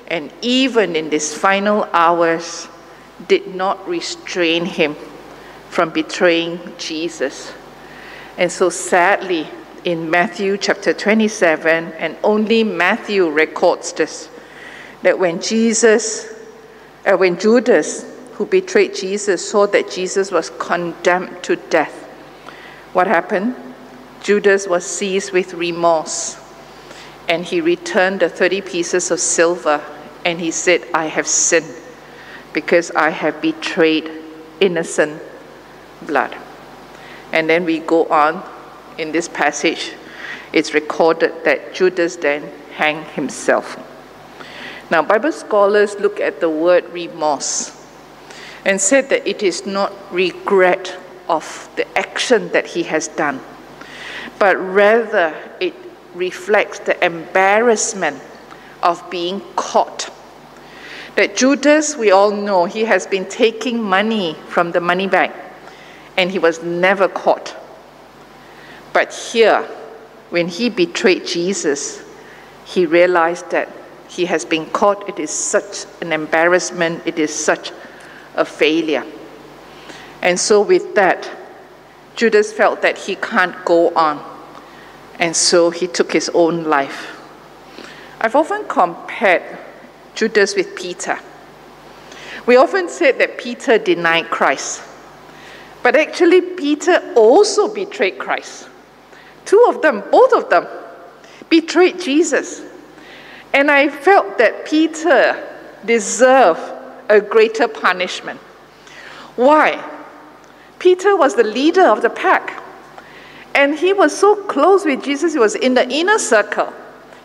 and 0.07 0.31
even 0.41 0.95
in 0.95 1.09
these 1.09 1.33
final 1.33 1.87
hours 1.93 2.67
did 3.27 3.55
not 3.55 3.87
restrain 3.87 4.65
him 4.65 4.95
from 5.69 5.89
betraying 5.89 6.59
Jesus. 6.77 7.53
And 8.37 8.51
so 8.51 8.69
sadly, 8.69 9.47
in 9.85 10.09
Matthew 10.09 10.57
chapter 10.57 10.93
27, 10.93 11.93
and 11.93 12.17
only 12.23 12.63
Matthew 12.63 13.29
records 13.29 13.93
this 13.93 14.29
that 15.01 15.17
when 15.17 15.41
Jesus, 15.41 16.33
uh, 17.05 17.17
when 17.17 17.37
Judas, 17.39 18.05
who 18.33 18.45
betrayed 18.45 18.95
Jesus, 18.95 19.49
saw 19.49 19.67
that 19.67 19.89
Jesus 19.89 20.31
was 20.31 20.49
condemned 20.51 21.43
to 21.43 21.55
death, 21.55 22.03
what 22.93 23.07
happened? 23.07 23.55
Judas 24.23 24.67
was 24.67 24.85
seized 24.85 25.31
with 25.31 25.53
remorse 25.53 26.39
and 27.27 27.43
he 27.43 27.61
returned 27.61 28.21
the 28.21 28.29
30 28.29 28.61
pieces 28.61 29.11
of 29.11 29.19
silver 29.19 29.83
and 30.25 30.39
he 30.39 30.49
said, 30.49 30.87
I 30.93 31.07
have 31.07 31.27
sinned 31.27 31.75
because 32.53 32.89
I 32.91 33.09
have 33.09 33.41
betrayed 33.41 34.09
innocent 34.59 35.21
blood. 36.03 36.35
And 37.31 37.49
then 37.49 37.65
we 37.65 37.79
go 37.79 38.05
on 38.05 38.43
in 38.97 39.11
this 39.11 39.27
passage, 39.27 39.93
it's 40.53 40.73
recorded 40.73 41.43
that 41.43 41.73
Judas 41.73 42.15
then 42.15 42.43
hanged 42.75 43.07
himself. 43.07 43.77
Now, 44.91 45.01
Bible 45.01 45.31
scholars 45.31 45.95
look 45.95 46.19
at 46.19 46.39
the 46.39 46.49
word 46.49 46.87
remorse 46.91 47.75
and 48.63 48.79
said 48.79 49.09
that 49.09 49.27
it 49.27 49.41
is 49.41 49.65
not 49.65 49.91
regret 50.13 50.95
of 51.27 51.69
the 51.75 51.97
action 51.97 52.49
that 52.49 52.67
he 52.67 52.83
has 52.83 53.07
done, 53.07 53.41
but 54.43 54.57
rather 54.57 55.33
it 55.61 55.73
reflects 56.13 56.79
the 56.79 57.05
embarrassment 57.05 58.21
of 58.81 59.01
being 59.09 59.39
caught. 59.55 60.09
That 61.15 61.37
Judas, 61.37 61.95
we 61.95 62.11
all 62.11 62.31
know, 62.31 62.65
he 62.65 62.83
has 62.83 63.07
been 63.07 63.23
taking 63.29 63.81
money 63.81 64.35
from 64.49 64.73
the 64.73 64.81
money 64.81 65.07
bag 65.07 65.31
and 66.17 66.29
he 66.29 66.39
was 66.39 66.61
never 66.61 67.07
caught. 67.07 67.55
But 68.91 69.13
here, 69.13 69.61
when 70.29 70.49
he 70.49 70.69
betrayed 70.69 71.25
Jesus, 71.25 72.03
he 72.65 72.85
realized 72.85 73.49
that 73.51 73.69
he 74.09 74.25
has 74.25 74.43
been 74.43 74.65
caught. 74.71 75.07
It 75.07 75.19
is 75.19 75.31
such 75.31 75.85
an 76.01 76.11
embarrassment, 76.11 77.03
it 77.05 77.17
is 77.17 77.33
such 77.33 77.71
a 78.35 78.43
failure. 78.43 79.05
And 80.21 80.37
so, 80.37 80.59
with 80.59 80.95
that, 80.95 81.31
Judas 82.17 82.51
felt 82.51 82.81
that 82.81 82.97
he 82.97 83.15
can't 83.15 83.55
go 83.63 83.95
on. 83.95 84.32
And 85.19 85.35
so 85.35 85.69
he 85.69 85.87
took 85.87 86.11
his 86.11 86.29
own 86.33 86.63
life. 86.63 87.19
I've 88.19 88.35
often 88.35 88.65
compared 88.67 89.59
Judas 90.15 90.55
with 90.55 90.75
Peter. 90.75 91.19
We 92.45 92.55
often 92.55 92.89
said 92.89 93.19
that 93.19 93.37
Peter 93.37 93.77
denied 93.77 94.29
Christ. 94.29 94.83
But 95.81 95.95
actually, 95.95 96.41
Peter 96.41 97.13
also 97.15 97.73
betrayed 97.73 98.17
Christ. 98.17 98.69
Two 99.45 99.65
of 99.67 99.81
them, 99.81 100.03
both 100.09 100.33
of 100.33 100.49
them, 100.49 100.65
betrayed 101.49 101.99
Jesus. 101.99 102.63
And 103.53 103.69
I 103.69 103.89
felt 103.89 104.37
that 104.37 104.65
Peter 104.65 105.47
deserved 105.85 106.61
a 107.09 107.19
greater 107.19 107.67
punishment. 107.67 108.39
Why? 109.35 109.83
Peter 110.79 111.15
was 111.15 111.35
the 111.35 111.43
leader 111.43 111.83
of 111.83 112.01
the 112.01 112.09
pack. 112.09 112.62
And 113.55 113.75
he 113.75 113.93
was 113.93 114.17
so 114.17 114.35
close 114.35 114.85
with 114.85 115.03
Jesus, 115.03 115.33
he 115.33 115.39
was 115.39 115.55
in 115.55 115.73
the 115.73 115.87
inner 115.89 116.17
circle. 116.17 116.73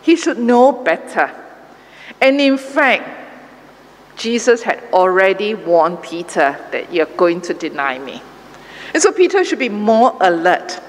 He 0.01 0.15
should 0.15 0.37
know 0.39 0.71
better. 0.71 1.31
And 2.21 2.39
in 2.39 2.57
fact, 2.57 3.17
Jesus 4.15 4.61
had 4.61 4.83
already 4.91 5.55
warned 5.55 6.01
Peter 6.01 6.57
that 6.71 6.93
you're 6.93 7.05
going 7.05 7.41
to 7.41 7.53
deny 7.53 7.97
me. 7.97 8.21
And 8.93 9.01
so 9.01 9.11
Peter 9.11 9.43
should 9.43 9.59
be 9.59 9.69
more 9.69 10.15
alert. 10.19 10.79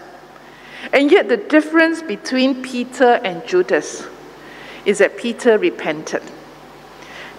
And 0.93 1.11
yet, 1.11 1.29
the 1.29 1.37
difference 1.37 2.03
between 2.03 2.63
Peter 2.63 3.21
and 3.23 3.47
Judas 3.47 4.07
is 4.85 4.99
that 4.99 5.17
Peter 5.17 5.59
repented. 5.59 6.23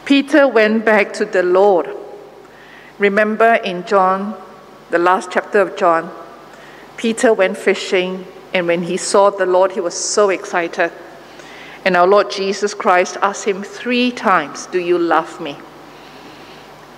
Peter 0.05 0.47
went 0.47 0.85
back 0.85 1.11
to 1.13 1.25
the 1.25 1.43
Lord. 1.43 1.89
Remember 2.99 3.55
in 3.55 3.85
John, 3.85 4.39
the 4.91 4.99
last 4.99 5.31
chapter 5.31 5.59
of 5.59 5.75
John, 5.75 6.11
Peter 7.01 7.33
went 7.33 7.57
fishing, 7.57 8.27
and 8.53 8.67
when 8.67 8.83
he 8.83 8.95
saw 8.95 9.31
the 9.31 9.47
Lord, 9.47 9.71
he 9.71 9.79
was 9.79 9.95
so 9.95 10.29
excited. 10.29 10.91
And 11.83 11.97
our 11.97 12.05
Lord 12.05 12.29
Jesus 12.29 12.75
Christ 12.75 13.17
asked 13.23 13.45
him 13.45 13.63
three 13.63 14.11
times, 14.11 14.67
Do 14.67 14.77
you 14.77 14.99
love 14.99 15.41
me? 15.41 15.57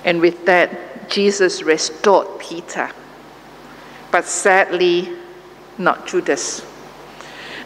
And 0.04 0.20
with 0.20 0.46
that, 0.46 1.10
Jesus 1.10 1.64
restored 1.64 2.28
Peter. 2.38 2.92
But 4.12 4.26
sadly, 4.26 5.08
not 5.78 6.06
Judas. 6.06 6.66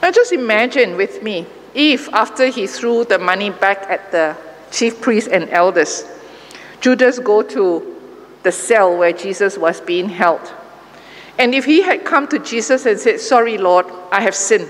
Now 0.04 0.12
just 0.12 0.32
imagine 0.32 0.96
with 0.96 1.24
me 1.24 1.48
if 1.74 2.08
after 2.14 2.50
he 2.50 2.68
threw 2.68 3.04
the 3.04 3.18
money 3.18 3.50
back 3.50 3.90
at 3.90 4.12
the 4.12 4.38
chief 4.70 5.02
priests 5.02 5.28
and 5.28 5.50
elders, 5.50 6.06
Judas 6.82 7.18
go 7.18 7.42
to 7.42 7.96
the 8.44 8.52
cell 8.52 8.96
where 8.96 9.12
Jesus 9.12 9.58
was 9.58 9.82
being 9.82 10.08
held 10.08 10.54
and 11.38 11.54
if 11.54 11.66
he 11.66 11.82
had 11.82 12.04
come 12.04 12.28
to 12.30 12.40
Jesus 12.40 12.86
and 12.86 13.00
said, 13.00 13.20
Sorry, 13.20 13.58
Lord, 13.58 13.86
I 14.12 14.22
have 14.22 14.36
sinned, 14.36 14.70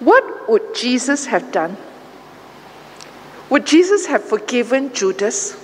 what 0.00 0.48
would 0.48 0.74
Jesus 0.74 1.26
have 1.26 1.52
done? 1.52 1.76
Would 3.48 3.66
Jesus 3.66 4.06
have 4.06 4.24
forgiven 4.24 4.92
Judas? 4.92 5.56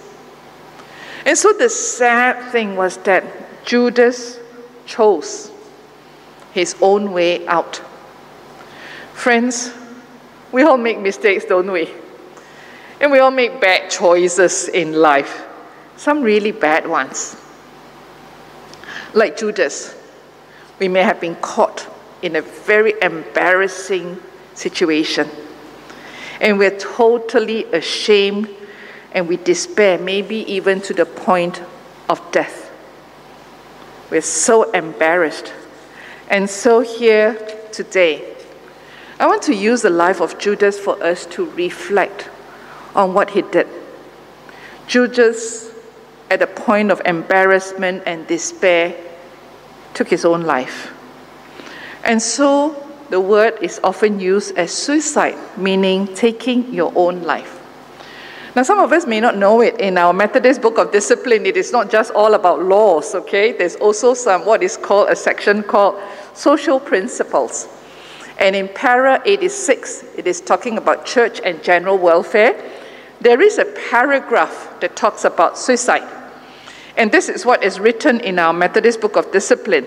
And 1.26 1.36
so 1.36 1.52
the 1.52 1.68
sad 1.68 2.52
thing 2.52 2.76
was 2.76 2.96
that 2.98 3.24
Judas 3.64 4.38
chose 4.86 5.50
his 6.52 6.76
own 6.80 7.12
way 7.12 7.46
out. 7.46 7.76
Friends, 9.14 9.72
we 10.52 10.62
all 10.62 10.76
make 10.76 10.98
mistakes, 10.98 11.44
don't 11.44 11.70
we? 11.70 11.90
And 13.00 13.10
we 13.10 13.18
all 13.18 13.30
make 13.30 13.60
bad 13.60 13.90
choices 13.90 14.68
in 14.68 14.92
life, 14.92 15.44
some 15.96 16.22
really 16.22 16.52
bad 16.52 16.86
ones. 16.86 17.36
Like 19.14 19.36
Judas, 19.36 19.94
we 20.78 20.88
may 20.88 21.02
have 21.02 21.20
been 21.20 21.36
caught 21.36 21.88
in 22.22 22.36
a 22.36 22.42
very 22.42 22.94
embarrassing 23.00 24.18
situation. 24.54 25.28
And 26.40 26.58
we're 26.58 26.78
totally 26.78 27.64
ashamed 27.72 28.48
and 29.12 29.26
we 29.26 29.36
despair, 29.38 29.98
maybe 29.98 30.36
even 30.52 30.80
to 30.82 30.94
the 30.94 31.06
point 31.06 31.62
of 32.08 32.20
death. 32.30 32.70
We're 34.10 34.20
so 34.20 34.70
embarrassed. 34.72 35.52
And 36.28 36.48
so, 36.48 36.80
here 36.80 37.34
today, 37.72 38.36
I 39.18 39.26
want 39.26 39.42
to 39.44 39.54
use 39.54 39.82
the 39.82 39.90
life 39.90 40.20
of 40.20 40.38
Judas 40.38 40.78
for 40.78 41.02
us 41.02 41.26
to 41.26 41.50
reflect 41.50 42.28
on 42.94 43.14
what 43.14 43.30
he 43.30 43.42
did. 43.42 43.66
Judas 44.86 45.67
at 46.30 46.42
a 46.42 46.46
point 46.46 46.90
of 46.90 47.00
embarrassment 47.04 48.02
and 48.06 48.26
despair, 48.26 48.94
took 49.94 50.08
his 50.08 50.24
own 50.24 50.42
life. 50.42 50.92
And 52.04 52.20
so 52.20 52.88
the 53.10 53.20
word 53.20 53.58
is 53.62 53.80
often 53.82 54.20
used 54.20 54.56
as 54.56 54.72
suicide, 54.72 55.36
meaning 55.56 56.14
taking 56.14 56.72
your 56.72 56.92
own 56.94 57.22
life. 57.22 57.54
Now, 58.54 58.62
some 58.62 58.80
of 58.80 58.92
us 58.92 59.06
may 59.06 59.20
not 59.20 59.36
know 59.36 59.60
it. 59.60 59.80
In 59.80 59.96
our 59.98 60.12
Methodist 60.12 60.60
Book 60.60 60.78
of 60.78 60.90
Discipline, 60.90 61.46
it 61.46 61.56
is 61.56 61.70
not 61.70 61.90
just 61.90 62.10
all 62.12 62.34
about 62.34 62.62
laws, 62.62 63.14
okay? 63.14 63.52
There's 63.52 63.76
also 63.76 64.14
some, 64.14 64.44
what 64.44 64.62
is 64.62 64.76
called 64.76 65.10
a 65.10 65.16
section 65.16 65.62
called 65.62 66.00
social 66.34 66.80
principles. 66.80 67.68
And 68.38 68.56
in 68.56 68.68
para 68.68 69.22
86, 69.24 70.04
it 70.16 70.26
is 70.26 70.40
talking 70.40 70.78
about 70.78 71.06
church 71.06 71.40
and 71.44 71.62
general 71.62 71.98
welfare. 71.98 72.60
There 73.20 73.40
is 73.40 73.58
a 73.58 73.64
paragraph 73.90 74.80
that 74.80 74.96
talks 74.96 75.24
about 75.24 75.58
suicide. 75.58 76.17
And 76.98 77.12
this 77.12 77.28
is 77.28 77.46
what 77.46 77.62
is 77.62 77.78
written 77.78 78.18
in 78.20 78.40
our 78.40 78.52
Methodist 78.52 79.00
Book 79.00 79.14
of 79.14 79.30
Discipline. 79.30 79.86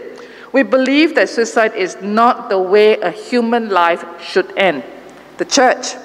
We 0.54 0.63
believe 0.63 1.13
that 1.15 1.28
suicide 1.28 1.76
is 1.76 1.97
not 2.02 2.50
the 2.50 2.58
way 2.58 2.97
a 3.02 3.12
human 3.12 3.69
life 3.69 4.06
should 4.24 4.58
end. 4.58 4.84
The 5.38 5.43
church, 5.43 5.95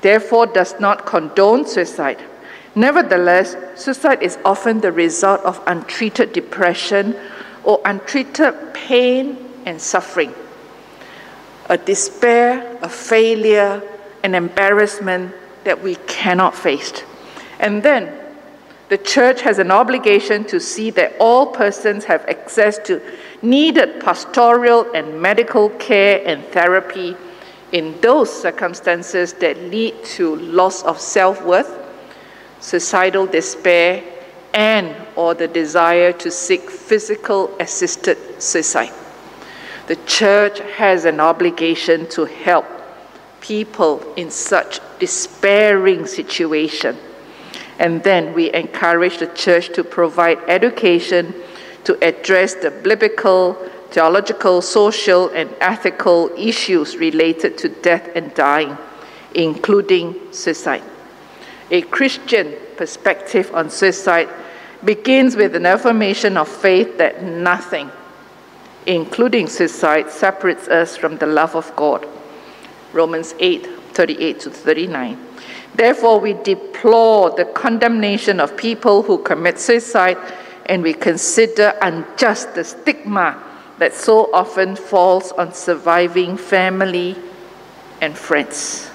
therefore, 0.00 0.46
does 0.46 0.80
not 0.80 1.04
condone 1.04 1.66
suicide. 1.66 2.18
Nevertheless, 2.74 3.56
suicide 3.74 4.22
is 4.22 4.38
often 4.42 4.80
the 4.80 4.92
result 4.92 5.42
of 5.42 5.62
untreated 5.66 6.32
depression 6.32 7.14
or 7.62 7.82
untreated 7.84 8.54
pain 8.72 9.36
and 9.66 9.80
suffering. 9.80 10.34
A 11.68 11.76
despair, 11.76 12.78
a 12.80 12.88
failure, 12.88 13.82
an 14.22 14.34
embarrassment 14.34 15.34
that 15.64 15.82
we 15.82 15.96
cannot 16.06 16.54
face. 16.54 17.02
And 17.60 17.82
then 17.82 18.25
the 18.88 18.98
church 18.98 19.42
has 19.42 19.58
an 19.58 19.70
obligation 19.70 20.44
to 20.44 20.60
see 20.60 20.90
that 20.90 21.14
all 21.18 21.46
persons 21.46 22.04
have 22.04 22.24
access 22.28 22.78
to 22.78 23.02
needed 23.42 24.00
pastoral 24.00 24.90
and 24.92 25.20
medical 25.20 25.70
care 25.70 26.22
and 26.24 26.44
therapy 26.46 27.16
in 27.72 28.00
those 28.00 28.30
circumstances 28.32 29.32
that 29.34 29.58
lead 29.58 30.04
to 30.04 30.36
loss 30.36 30.84
of 30.84 31.00
self-worth, 31.00 31.84
suicidal 32.60 33.26
despair, 33.26 34.04
and 34.54 34.94
or 35.16 35.34
the 35.34 35.48
desire 35.48 36.12
to 36.12 36.30
seek 36.30 36.70
physical 36.70 37.54
assisted 37.58 38.16
suicide. 38.40 38.92
The 39.88 39.96
church 40.06 40.60
has 40.76 41.04
an 41.04 41.20
obligation 41.20 42.08
to 42.10 42.24
help 42.24 42.66
people 43.40 44.14
in 44.14 44.30
such 44.30 44.80
despairing 44.98 46.06
situation 46.06 46.96
and 47.78 48.02
then 48.02 48.32
we 48.34 48.52
encourage 48.52 49.18
the 49.18 49.26
church 49.28 49.72
to 49.74 49.84
provide 49.84 50.38
education 50.48 51.34
to 51.84 51.96
address 52.04 52.54
the 52.54 52.70
biblical, 52.70 53.54
theological, 53.90 54.60
social, 54.62 55.28
and 55.28 55.54
ethical 55.60 56.30
issues 56.36 56.96
related 56.96 57.56
to 57.58 57.68
death 57.68 58.08
and 58.14 58.34
dying, 58.34 58.76
including 59.34 60.14
suicide. 60.32 60.82
A 61.70 61.82
Christian 61.82 62.54
perspective 62.76 63.54
on 63.54 63.70
suicide 63.70 64.28
begins 64.84 65.36
with 65.36 65.54
an 65.54 65.66
affirmation 65.66 66.36
of 66.36 66.48
faith 66.48 66.98
that 66.98 67.22
nothing, 67.22 67.90
including 68.86 69.46
suicide, 69.46 70.10
separates 70.10 70.68
us 70.68 70.96
from 70.96 71.18
the 71.18 71.26
love 71.26 71.54
of 71.54 71.74
God. 71.76 72.06
Romans 72.92 73.34
8 73.38 73.66
38 73.94 74.40
to 74.40 74.50
39. 74.50 75.25
Therefore, 75.76 76.20
we 76.20 76.32
deplore 76.32 77.30
the 77.30 77.44
condemnation 77.44 78.40
of 78.40 78.56
people 78.56 79.02
who 79.02 79.18
commit 79.18 79.58
suicide 79.58 80.16
and 80.64 80.82
we 80.82 80.94
consider 80.94 81.74
unjust 81.82 82.54
the 82.54 82.64
stigma 82.64 83.42
that 83.78 83.92
so 83.92 84.32
often 84.32 84.74
falls 84.74 85.32
on 85.32 85.52
surviving 85.52 86.38
family 86.38 87.14
and 88.00 88.16
friends. 88.16 88.90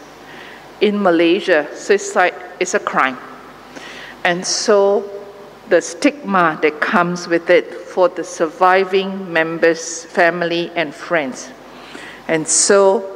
In 0.82 1.02
Malaysia, 1.02 1.68
suicide 1.76 2.34
is 2.60 2.74
a 2.74 2.80
crime. 2.80 3.18
And 4.24 4.44
so 4.46 5.08
the 5.70 5.82
stigma 5.82 6.58
that 6.64 6.82
comes 6.82 7.28
with 7.28 7.52
it 7.52 7.72
for 7.74 8.10
the 8.10 8.24
surviving 8.24 9.32
members, 9.32 10.04
family, 10.06 10.72
and 10.76 10.96
friends. 10.96 11.52
And 12.28 12.48
so 12.48 13.11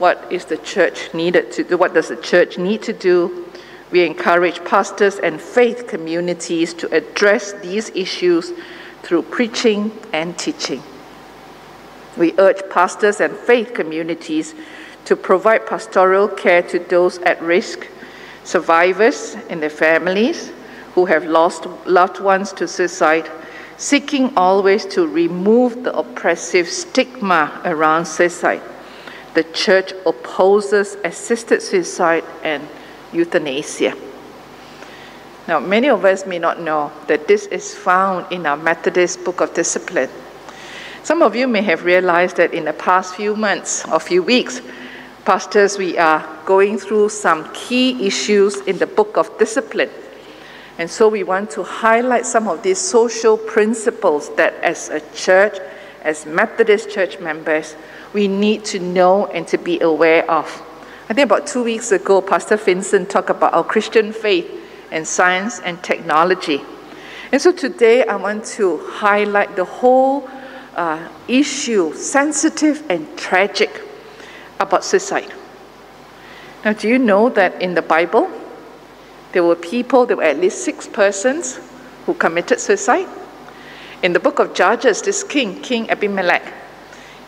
what 0.00 0.32
is 0.32 0.46
the 0.46 0.56
church 0.56 1.12
needed 1.12 1.52
to 1.52 1.62
do? 1.62 1.76
What 1.76 1.92
does 1.92 2.08
the 2.08 2.16
church 2.16 2.56
need 2.56 2.80
to 2.84 2.92
do? 2.94 3.46
We 3.90 4.06
encourage 4.06 4.64
pastors 4.64 5.18
and 5.18 5.38
faith 5.38 5.88
communities 5.88 6.72
to 6.74 6.90
address 6.90 7.52
these 7.60 7.90
issues 7.90 8.50
through 9.02 9.24
preaching 9.24 9.92
and 10.14 10.38
teaching. 10.38 10.82
We 12.16 12.32
urge 12.38 12.62
pastors 12.70 13.20
and 13.20 13.36
faith 13.36 13.74
communities 13.74 14.54
to 15.04 15.16
provide 15.16 15.66
pastoral 15.66 16.28
care 16.28 16.62
to 16.62 16.78
those 16.78 17.18
at 17.18 17.42
risk, 17.42 17.86
survivors 18.42 19.36
and 19.50 19.62
their 19.62 19.68
families 19.68 20.50
who 20.94 21.04
have 21.04 21.26
lost 21.26 21.66
loved 21.84 22.20
ones 22.20 22.54
to 22.54 22.66
suicide, 22.66 23.30
seeking 23.76 24.32
always 24.34 24.86
to 24.86 25.06
remove 25.06 25.84
the 25.84 25.94
oppressive 25.94 26.68
stigma 26.68 27.60
around 27.66 28.06
suicide. 28.06 28.62
The 29.34 29.44
church 29.44 29.92
opposes 30.06 30.96
assisted 31.04 31.62
suicide 31.62 32.24
and 32.42 32.66
euthanasia. 33.12 33.94
Now, 35.46 35.60
many 35.60 35.88
of 35.88 36.04
us 36.04 36.26
may 36.26 36.38
not 36.38 36.60
know 36.60 36.92
that 37.06 37.26
this 37.26 37.46
is 37.46 37.74
found 37.74 38.30
in 38.32 38.46
our 38.46 38.56
Methodist 38.56 39.24
Book 39.24 39.40
of 39.40 39.54
Discipline. 39.54 40.10
Some 41.02 41.22
of 41.22 41.34
you 41.34 41.48
may 41.48 41.62
have 41.62 41.84
realized 41.84 42.36
that 42.36 42.52
in 42.52 42.66
the 42.66 42.72
past 42.72 43.14
few 43.14 43.34
months 43.34 43.84
or 43.88 43.98
few 43.98 44.22
weeks, 44.22 44.60
pastors, 45.24 45.78
we 45.78 45.96
are 45.96 46.26
going 46.44 46.78
through 46.78 47.08
some 47.08 47.50
key 47.52 48.06
issues 48.06 48.60
in 48.60 48.78
the 48.78 48.86
Book 48.86 49.16
of 49.16 49.36
Discipline. 49.38 49.90
And 50.78 50.90
so 50.90 51.08
we 51.08 51.24
want 51.24 51.50
to 51.52 51.62
highlight 51.62 52.26
some 52.26 52.48
of 52.48 52.62
these 52.62 52.78
social 52.78 53.36
principles 53.36 54.34
that 54.36 54.54
as 54.62 54.88
a 54.88 55.00
church, 55.14 55.58
as 56.02 56.26
Methodist 56.26 56.90
church 56.90 57.18
members, 57.20 57.76
we 58.12 58.28
need 58.28 58.64
to 58.66 58.80
know 58.80 59.26
and 59.26 59.46
to 59.48 59.58
be 59.58 59.80
aware 59.80 60.28
of. 60.30 60.46
I 61.08 61.14
think 61.14 61.24
about 61.24 61.46
two 61.46 61.64
weeks 61.64 61.92
ago, 61.92 62.20
Pastor 62.20 62.56
Vincent 62.56 63.10
talked 63.10 63.30
about 63.30 63.52
our 63.52 63.64
Christian 63.64 64.12
faith 64.12 64.50
and 64.90 65.06
science 65.06 65.60
and 65.60 65.82
technology. 65.82 66.62
And 67.32 67.40
so 67.40 67.52
today 67.52 68.04
I 68.04 68.16
want 68.16 68.44
to 68.56 68.78
highlight 68.86 69.56
the 69.56 69.64
whole 69.64 70.28
uh, 70.74 71.08
issue, 71.28 71.92
sensitive 71.94 72.88
and 72.90 73.06
tragic, 73.18 73.82
about 74.60 74.84
suicide. 74.84 75.32
Now, 76.64 76.74
do 76.74 76.88
you 76.88 76.98
know 76.98 77.30
that 77.30 77.60
in 77.62 77.74
the 77.74 77.82
Bible, 77.82 78.30
there 79.32 79.42
were 79.42 79.56
people, 79.56 80.06
there 80.06 80.18
were 80.18 80.22
at 80.22 80.38
least 80.38 80.64
six 80.64 80.86
persons 80.86 81.58
who 82.04 82.14
committed 82.14 82.60
suicide? 82.60 83.08
In 84.02 84.12
the 84.12 84.20
book 84.20 84.38
of 84.38 84.54
Judges, 84.54 85.02
this 85.02 85.22
king, 85.22 85.60
King 85.60 85.90
Abimelech, 85.90 86.54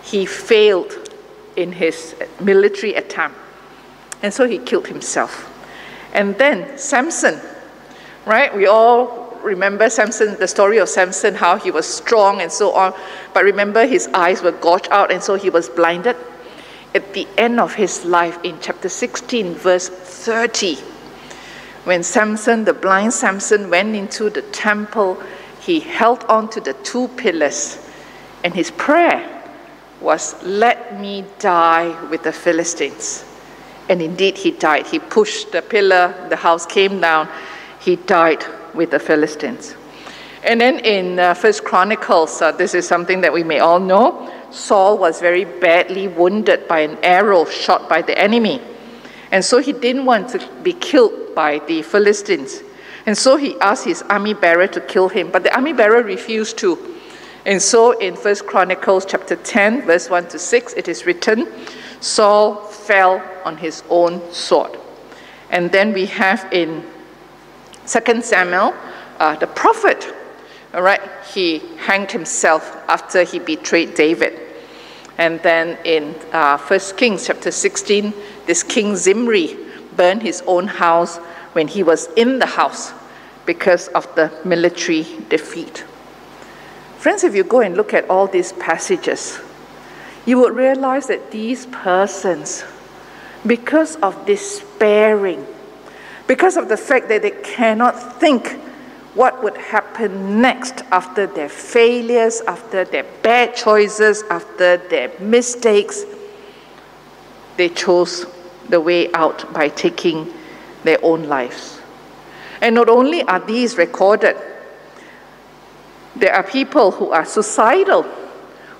he 0.02 0.24
failed 0.24 0.92
in 1.56 1.72
his 1.72 2.14
military 2.40 2.94
attempt. 2.94 3.36
And 4.22 4.32
so 4.32 4.46
he 4.46 4.58
killed 4.58 4.86
himself. 4.86 5.48
And 6.14 6.36
then 6.38 6.78
Samson, 6.78 7.40
right? 8.24 8.54
We 8.54 8.66
all 8.66 9.22
remember 9.42 9.90
Samson, 9.90 10.36
the 10.38 10.48
story 10.48 10.78
of 10.78 10.88
Samson, 10.88 11.34
how 11.34 11.56
he 11.56 11.70
was 11.70 11.86
strong 11.86 12.40
and 12.40 12.50
so 12.50 12.72
on. 12.72 12.94
But 13.34 13.44
remember, 13.44 13.86
his 13.86 14.08
eyes 14.14 14.42
were 14.42 14.52
gouged 14.52 14.88
out 14.90 15.10
and 15.12 15.22
so 15.22 15.34
he 15.34 15.50
was 15.50 15.68
blinded. 15.68 16.16
At 16.94 17.14
the 17.14 17.26
end 17.36 17.58
of 17.58 17.74
his 17.74 18.04
life, 18.04 18.38
in 18.44 18.58
chapter 18.60 18.88
16, 18.88 19.54
verse 19.54 19.88
30, 19.88 20.76
when 21.84 22.02
Samson, 22.02 22.64
the 22.64 22.74
blind 22.74 23.12
Samson, 23.12 23.68
went 23.70 23.96
into 23.96 24.30
the 24.30 24.42
temple, 24.42 25.20
he 25.64 25.78
held 25.78 26.24
on 26.24 26.50
to 26.50 26.60
the 26.60 26.72
two 26.82 27.08
pillars, 27.08 27.78
and 28.42 28.52
his 28.52 28.70
prayer 28.72 29.42
was, 30.00 30.42
Let 30.42 31.00
me 31.00 31.24
die 31.38 31.96
with 32.10 32.24
the 32.24 32.32
Philistines. 32.32 33.24
And 33.88 34.02
indeed, 34.02 34.36
he 34.36 34.50
died. 34.50 34.86
He 34.86 34.98
pushed 34.98 35.52
the 35.52 35.62
pillar, 35.62 36.26
the 36.28 36.36
house 36.36 36.66
came 36.66 37.00
down, 37.00 37.28
he 37.80 37.96
died 37.96 38.44
with 38.74 38.90
the 38.90 38.98
Philistines. 38.98 39.76
And 40.44 40.60
then 40.60 40.80
in 40.80 41.20
uh, 41.20 41.34
First 41.34 41.62
Chronicles, 41.62 42.42
uh, 42.42 42.50
this 42.50 42.74
is 42.74 42.86
something 42.86 43.20
that 43.20 43.32
we 43.32 43.44
may 43.44 43.60
all 43.60 43.78
know. 43.78 44.32
Saul 44.50 44.98
was 44.98 45.20
very 45.20 45.44
badly 45.44 46.08
wounded 46.08 46.66
by 46.66 46.80
an 46.80 46.98
arrow 47.04 47.44
shot 47.44 47.88
by 47.88 48.02
the 48.02 48.18
enemy. 48.18 48.60
And 49.30 49.44
so 49.44 49.58
he 49.58 49.72
didn't 49.72 50.04
want 50.04 50.30
to 50.30 50.48
be 50.62 50.72
killed 50.72 51.34
by 51.36 51.60
the 51.60 51.82
Philistines. 51.82 52.62
And 53.06 53.18
so 53.18 53.36
he 53.36 53.58
asked 53.60 53.84
his 53.84 54.02
army 54.02 54.34
bearer 54.34 54.66
to 54.68 54.80
kill 54.80 55.08
him, 55.08 55.30
but 55.30 55.42
the 55.42 55.54
army 55.54 55.72
bearer 55.72 56.02
refused 56.02 56.58
to. 56.58 56.78
And 57.44 57.60
so 57.60 57.98
in 57.98 58.14
First 58.14 58.46
Chronicles 58.46 59.04
chapter 59.04 59.34
10, 59.34 59.82
verse 59.82 60.08
1 60.08 60.28
to 60.28 60.38
6, 60.38 60.74
it 60.74 60.86
is 60.86 61.06
written, 61.06 61.48
Saul 62.00 62.56
fell 62.66 63.22
on 63.44 63.56
his 63.56 63.82
own 63.90 64.22
sword. 64.32 64.78
And 65.50 65.70
then 65.72 65.92
we 65.92 66.06
have 66.06 66.48
in 66.52 66.84
Second 67.84 68.24
Samuel, 68.24 68.74
uh, 69.18 69.34
the 69.36 69.48
prophet, 69.48 70.14
all 70.72 70.82
right, 70.82 71.00
he 71.34 71.58
hanged 71.78 72.12
himself 72.12 72.76
after 72.88 73.24
he 73.24 73.40
betrayed 73.40 73.94
David. 73.94 74.38
And 75.18 75.40
then 75.42 75.76
in 75.84 76.14
uh, 76.32 76.58
1 76.58 76.80
Kings 76.96 77.26
chapter 77.26 77.50
16, 77.50 78.14
this 78.46 78.62
King 78.62 78.96
Zimri 78.96 79.56
burned 79.96 80.22
his 80.22 80.42
own 80.46 80.66
house 80.66 81.18
when 81.52 81.68
he 81.68 81.82
was 81.82 82.08
in 82.16 82.38
the 82.38 82.46
house 82.46 82.92
because 83.46 83.88
of 83.88 84.12
the 84.14 84.32
military 84.44 85.06
defeat. 85.28 85.84
Friends, 86.98 87.24
if 87.24 87.34
you 87.34 87.44
go 87.44 87.60
and 87.60 87.76
look 87.76 87.92
at 87.92 88.08
all 88.08 88.26
these 88.26 88.52
passages, 88.52 89.40
you 90.24 90.38
would 90.38 90.54
realize 90.54 91.08
that 91.08 91.30
these 91.32 91.66
persons, 91.66 92.64
because 93.44 93.96
of 93.96 94.24
despairing, 94.24 95.44
because 96.28 96.56
of 96.56 96.68
the 96.68 96.76
fact 96.76 97.08
that 97.08 97.22
they 97.22 97.32
cannot 97.42 98.20
think 98.20 98.60
what 99.14 99.42
would 99.42 99.56
happen 99.56 100.40
next 100.40 100.82
after 100.90 101.26
their 101.26 101.48
failures, 101.48 102.40
after 102.42 102.84
their 102.84 103.04
bad 103.22 103.54
choices, 103.54 104.22
after 104.30 104.76
their 104.76 105.12
mistakes. 105.18 106.04
They 107.56 107.68
chose 107.68 108.24
the 108.68 108.80
way 108.80 109.12
out 109.12 109.52
by 109.52 109.68
taking 109.68 110.32
their 110.84 110.98
own 111.04 111.24
lives. 111.24 111.80
And 112.60 112.74
not 112.74 112.88
only 112.88 113.22
are 113.22 113.40
these 113.40 113.76
recorded, 113.76 114.36
there 116.16 116.34
are 116.34 116.42
people 116.42 116.90
who 116.90 117.10
are 117.10 117.24
suicidal, 117.24 118.02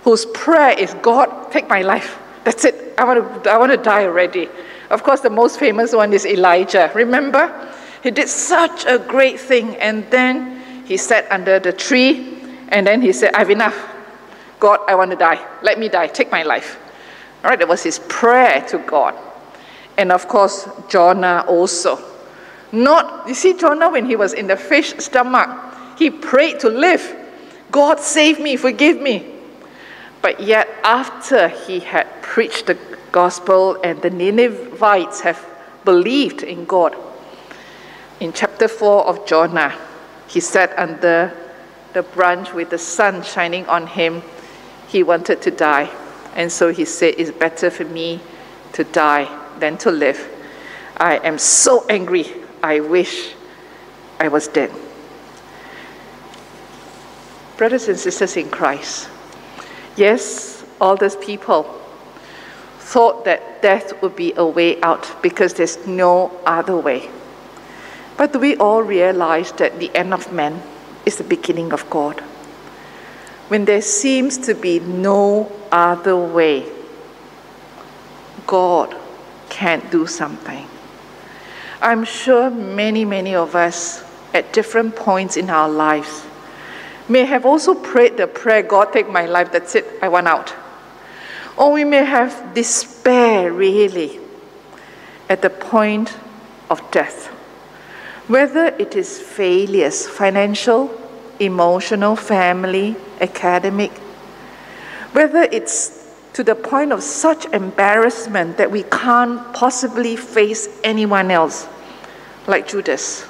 whose 0.03 0.27
prayer 0.27 0.79
is 0.79 0.95
God, 1.03 1.51
take 1.51 1.69
my 1.69 1.83
life. 1.83 2.19
That's 2.45 2.65
it. 2.65 2.95
I 2.99 3.05
want 3.05 3.45
to, 3.45 3.51
I 3.51 3.57
want 3.57 3.73
to 3.73 3.79
die 3.79 4.05
already. 4.05 4.49
Of 4.91 5.03
course, 5.03 5.21
the 5.21 5.31
most 5.31 5.59
famous 5.59 5.93
one 5.93 6.13
is 6.13 6.27
Elijah. 6.27 6.91
Remember? 6.95 7.73
He 8.03 8.11
did 8.11 8.29
such 8.29 8.85
a 8.85 8.99
great 8.99 9.41
thing, 9.41 9.77
and 9.77 10.09
then 10.11 10.85
he 10.85 10.97
sat 10.97 11.31
under 11.31 11.59
the 11.59 11.73
tree, 11.73 12.39
and 12.69 12.87
then 12.87 13.01
he 13.01 13.13
said, 13.13 13.35
I've 13.35 13.51
enough. 13.51 13.77
God, 14.59 14.81
I 14.87 14.95
want 14.95 15.11
to 15.13 15.17
die. 15.17 15.45
Let 15.63 15.79
me 15.79 15.89
die. 15.89 16.09
Take 16.09 16.31
my 16.31 16.43
life. 16.43 16.79
All 17.43 17.51
right, 17.51 17.59
that 17.59 17.69
was 17.69 17.83
his 17.83 17.99
prayer 18.01 18.61
to 18.69 18.79
God. 18.79 19.17
And 19.97 20.11
of 20.11 20.29
course, 20.29 20.69
Jonah 20.89 21.45
also. 21.47 21.99
Not, 22.73 23.29
you 23.29 23.35
see, 23.35 23.53
Jonah, 23.53 23.91
when 23.91 24.07
he 24.07 24.17
was 24.17 24.33
in 24.33 24.47
the 24.47 24.57
fish 24.57 24.95
stomach, 24.99 25.51
he 25.99 26.11
prayed 26.11 26.61
to 26.61 26.71
live. 26.71 27.17
God, 27.71 28.01
save 28.01 28.41
me, 28.41 28.57
forgive 28.57 29.01
me. 29.01 29.27
But 30.23 30.41
yet, 30.41 30.69
after 30.83 31.49
he 31.49 31.81
had 31.81 32.07
preached 32.23 32.67
the 32.67 32.79
gospel 33.11 33.79
and 33.83 34.01
the 34.01 34.11
Ninevites 34.11 35.21
have 35.21 35.45
believed 35.85 36.43
in 36.43 36.65
God. 36.65 36.97
In 38.21 38.33
chapter 38.33 38.69
4 38.69 39.07
of 39.07 39.27
Jonah, 39.27 39.77
he 40.29 40.41
sat 40.41 40.73
under 40.79 41.37
the 41.93 42.03
branch 42.03 42.55
with 42.55 42.71
the 42.71 42.79
sun 42.79 43.23
shining 43.23 43.67
on 43.67 43.87
him. 43.87 44.23
He 44.89 45.03
wanted 45.03 45.43
to 45.43 45.51
die. 45.51 45.91
And 46.35 46.51
so 46.51 46.73
he 46.73 46.87
said, 46.87 47.17
It's 47.19 47.31
better 47.31 47.71
for 47.71 47.85
me 47.85 48.21
to 48.73 48.85
die 48.85 49.42
than 49.63 49.79
to 49.79 49.93
live. 49.93 50.19
I 50.97 51.19
am 51.19 51.39
so 51.39 51.87
angry. 51.89 52.27
I 52.63 52.81
wish 52.81 53.33
I 54.19 54.27
was 54.27 54.49
dead. 54.49 54.71
Brothers 57.57 57.87
and 57.87 57.97
sisters 57.97 58.37
in 58.37 58.51
Christ, 58.51 59.09
yes, 59.97 60.65
all 60.81 60.97
those 60.97 61.15
people 61.15 61.63
thought 62.81 63.25
that 63.25 63.63
death 63.63 64.03
would 64.03 64.17
be 64.17 64.35
a 64.37 64.45
way 64.45 64.81
out 64.83 65.23
because 65.23 65.55
there's 65.55 65.87
no 65.87 66.33
other 66.45 66.77
way. 66.77 67.09
But 68.17 68.35
we 68.35 68.57
all 68.57 68.83
realize 68.83 69.53
that 69.53 69.79
the 69.79 69.95
end 69.95 70.13
of 70.13 70.33
man 70.33 70.61
is 71.07 71.17
the 71.17 71.25
beginning 71.25 71.73
of 71.73 71.89
God? 71.89 72.19
When 73.47 73.65
there 73.65 73.83
seems 73.83 74.39
to 74.39 74.55
be 74.55 74.81
no 74.81 75.53
other 75.71 76.17
way, 76.17 76.67
God 78.47 78.97
can't 79.63 79.93
do 79.93 80.09
something. 80.09 80.67
I'm 81.81 82.05
sure 82.05 82.51
many, 82.51 83.05
many 83.05 83.37
of 83.37 83.55
us 83.55 84.03
at 84.35 84.53
different 84.53 84.97
points 84.97 85.37
in 85.37 85.51
our 85.51 85.69
lives 85.69 86.25
may 87.09 87.25
have 87.27 87.47
also 87.47 87.73
prayed 87.75 88.17
the 88.17 88.27
prayer 88.27 88.65
God, 88.65 88.93
take 88.93 89.09
my 89.09 89.27
life, 89.27 89.53
that's 89.53 89.77
it, 89.77 89.87
I 90.03 90.09
want 90.09 90.27
out. 90.27 90.53
Or 91.57 91.71
we 91.71 91.85
may 91.85 92.05
have 92.05 92.55
despair 92.55 93.53
really 93.53 94.19
at 95.29 95.43
the 95.43 95.51
point 95.51 96.17
of 96.69 96.83
death. 96.91 97.29
Whether 98.27 98.67
it 98.81 98.97
is 98.97 99.21
failures, 99.21 100.09
financial, 100.09 100.91
emotional, 101.39 102.17
family, 102.17 102.97
academic, 103.21 103.93
whether 105.13 105.43
it's 105.43 106.02
to 106.33 106.43
the 106.43 106.55
point 106.55 106.93
of 106.93 107.03
such 107.03 107.45
embarrassment 107.47 108.57
that 108.57 108.71
we 108.71 108.85
can't 108.85 109.53
possibly 109.53 110.17
face 110.17 110.69
anyone 110.83 111.31
else, 111.31 111.69
like 112.47 112.67
Judas. 112.67 113.27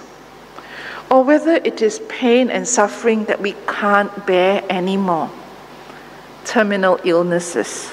or 1.12 1.22
whether 1.22 1.56
it 1.56 1.82
is 1.82 2.00
pain 2.08 2.48
and 2.48 2.66
suffering 2.66 3.26
that 3.26 3.38
we 3.38 3.54
can't 3.68 4.26
bear 4.26 4.64
anymore, 4.70 5.30
terminal 6.46 6.98
illnesses. 7.04 7.92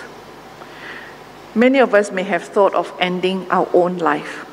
Many 1.54 1.80
of 1.80 1.94
us 1.94 2.14
may 2.14 2.24
have 2.24 2.44
thought 2.44 2.74
of 2.74 2.94
ending 2.98 3.46
our 3.52 3.68
own 3.74 3.98
life, 3.98 4.46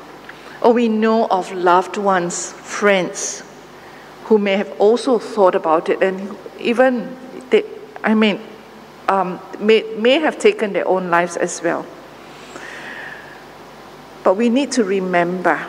or 0.61 0.73
we 0.73 0.89
know 0.89 1.27
of 1.27 1.49
loved 1.53 1.95
ones, 1.95 2.51
friends, 2.51 3.41
who 4.25 4.37
may 4.37 4.57
have 4.57 4.69
also 4.81 5.17
thought 5.17 5.55
about 5.55 5.87
it 5.87 6.03
and 6.03 6.35
even, 6.59 7.15
they, 7.49 7.63
I 8.03 8.15
mean, 8.15 8.41
um, 9.09 9.39
may, 9.59 9.83
may 9.97 10.19
have 10.19 10.37
taken 10.37 10.73
their 10.73 10.87
own 10.87 11.09
lives 11.09 11.37
as 11.37 11.61
well. 11.61 11.85
But 14.23 14.35
we 14.35 14.49
need 14.49 14.71
to 14.73 14.83
remember 14.83 15.65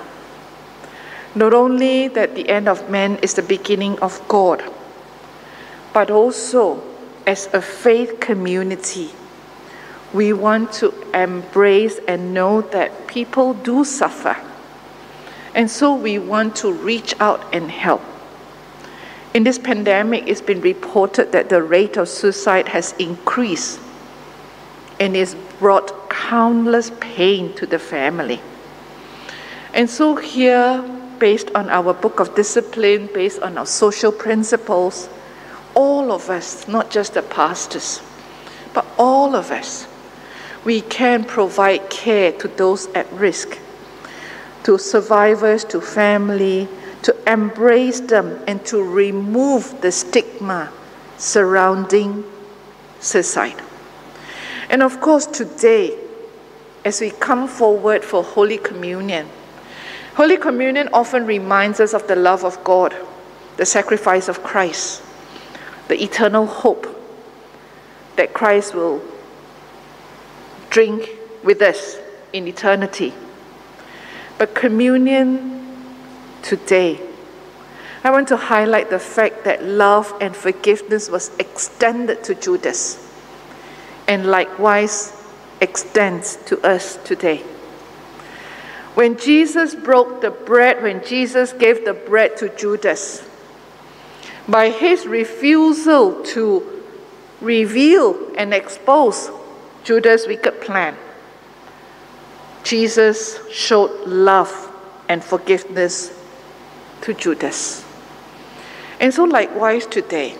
not 1.35 1.55
only 1.55 2.09
that 2.09 2.35
the 2.35 2.49
end 2.49 2.69
of 2.69 2.91
man 2.91 3.17
is 3.23 3.35
the 3.35 3.43
beginning 3.43 3.99
of 4.01 4.21
God, 4.27 4.63
but 5.93 6.11
also 6.11 6.83
as 7.27 7.49
a 7.53 7.61
faith 7.61 8.19
community, 8.21 9.11
we 10.13 10.33
want 10.33 10.73
to 10.73 10.93
embrace 11.13 12.01
and 12.09 12.33
know 12.33 12.63
that 12.63 13.07
people 13.07 13.55
do 13.55 13.85
suffer. 13.85 14.37
And 15.55 15.71
so 15.71 15.95
we 15.95 16.19
want 16.19 16.57
to 16.57 16.73
reach 16.73 17.15
out 17.21 17.45
and 17.55 17.71
help. 17.71 18.03
In 19.35 19.45
this 19.45 19.59
pandemic, 19.59 20.25
it's 20.27 20.41
been 20.41 20.61
reported 20.61 21.33
that 21.33 21.49
the 21.49 21.63
rate 21.63 21.97
of 21.97 22.09
suicide 22.09 22.69
has 22.69 22.93
increased 22.99 23.79
and 24.99 25.15
it's 25.15 25.35
brought 25.59 26.11
countless 26.11 26.91
pain 27.01 27.55
to 27.55 27.67
the 27.67 27.79
family. 27.79 28.41
And 29.75 29.89
so, 29.89 30.17
here, 30.17 30.83
based 31.19 31.51
on 31.55 31.69
our 31.69 31.93
book 31.93 32.21
of 32.21 32.35
discipline, 32.35 33.09
based 33.13 33.41
on 33.41 33.59
our 33.59 33.67
social 33.67 34.11
principles, 34.11 35.09
all 35.75 36.11
of 36.11 36.31
us, 36.31 36.67
not 36.67 36.91
just 36.91 37.15
the 37.15 37.23
pastors, 37.23 38.01
but 38.73 38.87
all 38.99 39.37
of 39.37 39.51
us, 39.51 39.87
we 40.65 40.81
can 40.81 41.23
provide 41.23 41.91
care 41.91 42.33
to 42.33 42.49
those 42.49 42.87
at 42.89 43.11
risk, 43.13 43.59
to 44.65 44.79
survivors, 44.79 45.65
to 45.65 45.81
family, 45.81 46.67
to 47.03 47.17
embrace 47.31 48.01
them, 48.01 48.43
and 48.47 48.65
to 48.67 48.83
remove 48.83 49.81
the 49.81 49.93
stigma 49.93 50.73
surrounding 51.17 52.25
suicide. 53.01 53.61
And 54.71 54.83
of 54.83 55.01
course, 55.01 55.27
today, 55.27 55.99
as 56.85 57.01
we 57.01 57.11
come 57.11 57.49
forward 57.49 58.05
for 58.05 58.23
Holy 58.23 58.59
Communion, 58.59 59.29
Holy 60.15 60.37
Communion 60.37 60.89
often 60.93 61.27
reminds 61.27 61.81
us 61.81 61.95
of 61.95 62.07
the 62.09 62.17
love 62.17 62.45
of 62.45 62.63
God, 62.65 62.95
the 63.57 63.67
sacrifice 63.67 64.29
of 64.29 64.43
Christ, 64.43 65.03
the 65.89 66.03
eternal 66.03 66.47
hope 66.47 66.87
that 68.17 68.35
Christ 68.35 68.75
will 68.75 69.01
drink 70.71 71.11
with 71.45 71.63
us 71.63 71.99
in 72.33 72.49
eternity. 72.49 73.15
But 74.39 74.55
communion 74.55 75.58
today, 76.49 76.99
I 78.03 78.11
want 78.11 78.29
to 78.29 78.39
highlight 78.39 78.89
the 78.89 78.99
fact 78.99 79.45
that 79.45 79.63
love 79.63 80.15
and 80.19 80.35
forgiveness 80.35 81.11
was 81.11 81.31
extended 81.39 82.25
to 82.25 82.35
Judas 82.35 83.07
and 84.07 84.25
likewise 84.25 85.13
extends 85.61 86.37
to 86.47 86.59
us 86.67 86.97
today. 87.05 87.39
When 88.95 89.19
Jesus 89.19 89.75
broke 89.75 90.23
the 90.23 90.31
bread, 90.31 90.83
when 90.83 91.05
Jesus 91.05 91.53
gave 91.53 91.85
the 91.85 91.93
bread 91.93 92.39
to 92.39 92.49
Judas, 92.57 93.29
by 94.49 94.71
his 94.71 95.07
refusal 95.07 96.23
to 96.25 96.83
reveal 97.43 98.35
and 98.39 98.55
expose 98.55 99.31
Judas' 99.85 100.27
wicked 100.27 100.63
plan, 100.63 100.97
Jesus 102.65 103.39
showed 103.51 104.09
love 104.09 104.75
and 105.11 105.23
forgiveness 105.23 106.18
to 107.03 107.15
Judas. 107.15 107.85
And 109.01 109.13
so, 109.13 109.25
likewise, 109.25 109.87
today, 109.87 110.37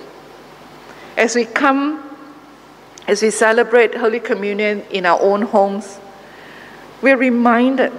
as 1.17 1.35
we 1.35 1.45
come, 1.45 2.03
as 3.07 3.23
we 3.23 3.31
celebrate 3.31 3.95
Holy 3.95 4.21
Communion 4.21 4.83
in 4.91 5.07
our 5.07 5.21
own 5.21 5.43
homes, 5.43 5.99
we're 7.03 7.17
reminded 7.17 7.93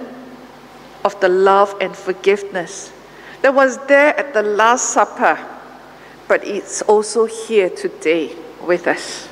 of 1.04 1.18
the 1.20 1.28
love 1.28 1.74
and 1.80 1.96
forgiveness 1.96 2.92
that 3.42 3.54
was 3.54 3.78
there 3.86 4.18
at 4.18 4.34
the 4.34 4.42
Last 4.42 4.90
Supper, 4.90 5.38
but 6.28 6.44
it's 6.44 6.82
also 6.82 7.24
here 7.24 7.70
today 7.70 8.36
with 8.62 8.86
us. 8.86 9.28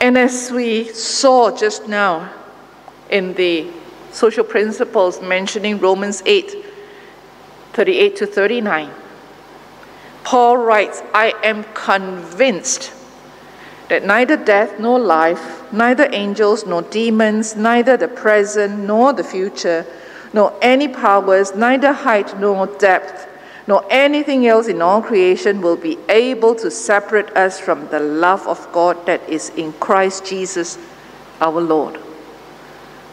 And 0.00 0.16
as 0.16 0.52
we 0.52 0.84
saw 0.92 1.56
just 1.56 1.88
now 1.88 2.32
in 3.10 3.34
the 3.34 3.68
social 4.12 4.44
principles 4.44 5.20
mentioning 5.20 5.78
Romans 5.78 6.22
8 6.24 6.64
38 7.78 8.16
to 8.16 8.26
39, 8.26 8.90
Paul 10.24 10.56
writes, 10.56 11.00
I 11.14 11.32
am 11.44 11.62
convinced 11.74 12.92
that 13.88 14.04
neither 14.04 14.36
death 14.36 14.80
nor 14.80 14.98
life, 14.98 15.72
neither 15.72 16.08
angels 16.10 16.66
nor 16.66 16.82
demons, 16.82 17.54
neither 17.54 17.96
the 17.96 18.08
present 18.08 18.80
nor 18.80 19.12
the 19.12 19.22
future, 19.22 19.86
nor 20.32 20.58
any 20.60 20.88
powers, 20.88 21.54
neither 21.54 21.92
height 21.92 22.36
nor 22.40 22.66
depth, 22.66 23.28
nor 23.68 23.84
anything 23.90 24.48
else 24.48 24.66
in 24.66 24.82
all 24.82 25.00
creation 25.00 25.60
will 25.60 25.76
be 25.76 25.96
able 26.08 26.56
to 26.56 26.72
separate 26.72 27.30
us 27.36 27.60
from 27.60 27.86
the 27.90 28.00
love 28.00 28.44
of 28.48 28.66
God 28.72 29.06
that 29.06 29.22
is 29.28 29.50
in 29.50 29.72
Christ 29.74 30.26
Jesus 30.26 30.78
our 31.40 31.60
Lord. 31.60 32.00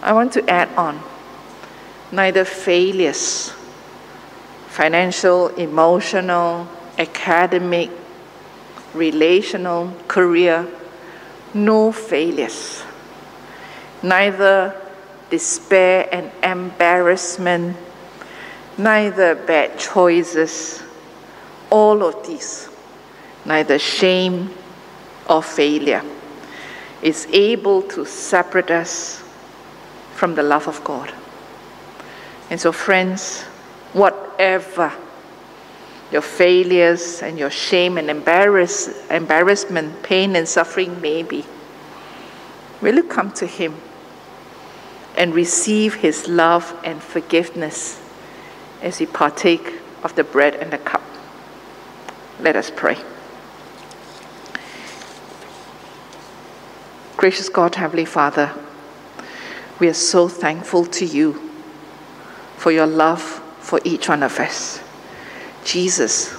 I 0.02 0.12
want 0.14 0.34
to 0.34 0.50
add 0.50 0.70
on 0.76 1.00
neither 2.12 2.44
failures, 2.44 3.54
financial, 4.76 5.48
emotional, 5.56 6.68
academic, 6.98 7.90
relational, 8.94 9.90
career, 10.10 10.68
no 11.54 11.94
failures. 11.94 12.84
Neither 14.04 14.76
despair 15.30 16.10
and 16.12 16.30
embarrassment, 16.44 17.78
neither 18.78 19.36
bad 19.36 19.80
choices, 19.80 20.84
all 21.70 22.04
of 22.04 22.28
these, 22.28 22.68
neither 23.46 23.80
shame 23.80 24.50
or 25.30 25.42
failure, 25.42 26.04
is 27.02 27.28
able 27.32 27.82
to 27.84 28.04
separate 28.04 28.72
us 28.72 29.24
from 30.16 30.36
the 30.36 30.44
love 30.44 30.68
of 30.68 30.84
God. 30.84 31.14
And 32.50 32.60
so, 32.60 32.74
friends, 32.74 33.46
whatever 33.96 34.94
your 36.12 36.22
failures 36.22 37.24
and 37.24 37.40
your 37.40 37.50
shame 37.50 37.98
and 37.98 38.10
embarrass, 38.10 39.10
embarrassment, 39.10 40.04
pain 40.04 40.36
and 40.36 40.48
suffering 40.48 41.02
may 41.02 41.24
be, 41.24 41.44
will 42.82 42.96
you 42.96 43.04
come 43.04 43.32
to 43.32 43.48
Him? 43.48 43.76
and 45.18 45.34
receive 45.34 45.96
his 45.96 46.28
love 46.28 46.78
and 46.84 47.02
forgiveness 47.02 48.02
as 48.82 49.00
you 49.00 49.08
partake 49.08 49.74
of 50.04 50.16
the 50.16 50.24
bread 50.24 50.56
and 50.56 50.72
the 50.72 50.78
cup. 50.78 51.02
Let 52.40 52.56
us 52.56 52.72
pray. 52.76 52.98
Gracious 57.18 57.50
God, 57.50 57.76
Heavenly 57.76 58.06
Father, 58.06 58.52
we 59.80 59.88
are 59.88 59.94
so 59.94 60.28
thankful 60.28 60.86
to 60.88 61.06
you 61.06 61.50
for 62.58 62.72
your 62.72 62.86
love 62.86 63.42
for 63.66 63.82
each 63.84 64.08
one 64.08 64.22
of 64.22 64.40
us. 64.40 64.80
Jesus, 65.64 66.38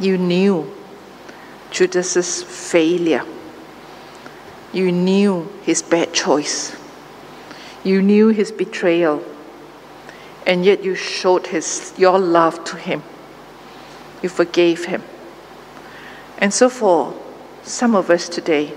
you 0.00 0.16
knew 0.16 0.74
Judas's 1.70 2.42
failure. 2.42 3.22
You 4.72 4.90
knew 4.90 5.52
his 5.62 5.82
bad 5.82 6.14
choice. 6.14 6.74
You 7.84 8.00
knew 8.00 8.28
his 8.28 8.50
betrayal, 8.50 9.22
and 10.46 10.64
yet 10.64 10.82
you 10.82 10.94
showed 10.94 11.48
his, 11.48 11.92
your 11.98 12.18
love 12.18 12.64
to 12.64 12.76
him. 12.76 13.02
You 14.22 14.30
forgave 14.30 14.86
him. 14.86 15.02
And 16.38 16.52
so, 16.52 16.70
for 16.70 17.14
some 17.62 17.94
of 17.94 18.08
us 18.08 18.26
today, 18.26 18.72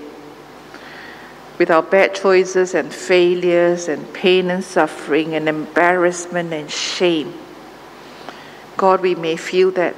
with 1.57 1.71
our 1.71 1.83
bad 1.83 2.15
choices 2.15 2.75
and 2.75 2.93
failures 2.93 3.87
and 3.87 4.13
pain 4.13 4.49
and 4.49 4.61
suffering 4.61 5.35
and 5.35 5.47
embarrassment 5.47 6.51
and 6.51 6.69
shame, 6.69 7.33
God, 8.77 9.01
we 9.01 9.15
may 9.15 9.35
feel 9.35 9.71
that 9.71 9.95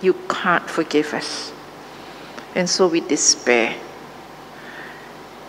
you 0.00 0.14
can't 0.28 0.68
forgive 0.70 1.12
us. 1.12 1.52
And 2.54 2.70
so 2.70 2.86
we 2.86 3.00
despair. 3.00 3.76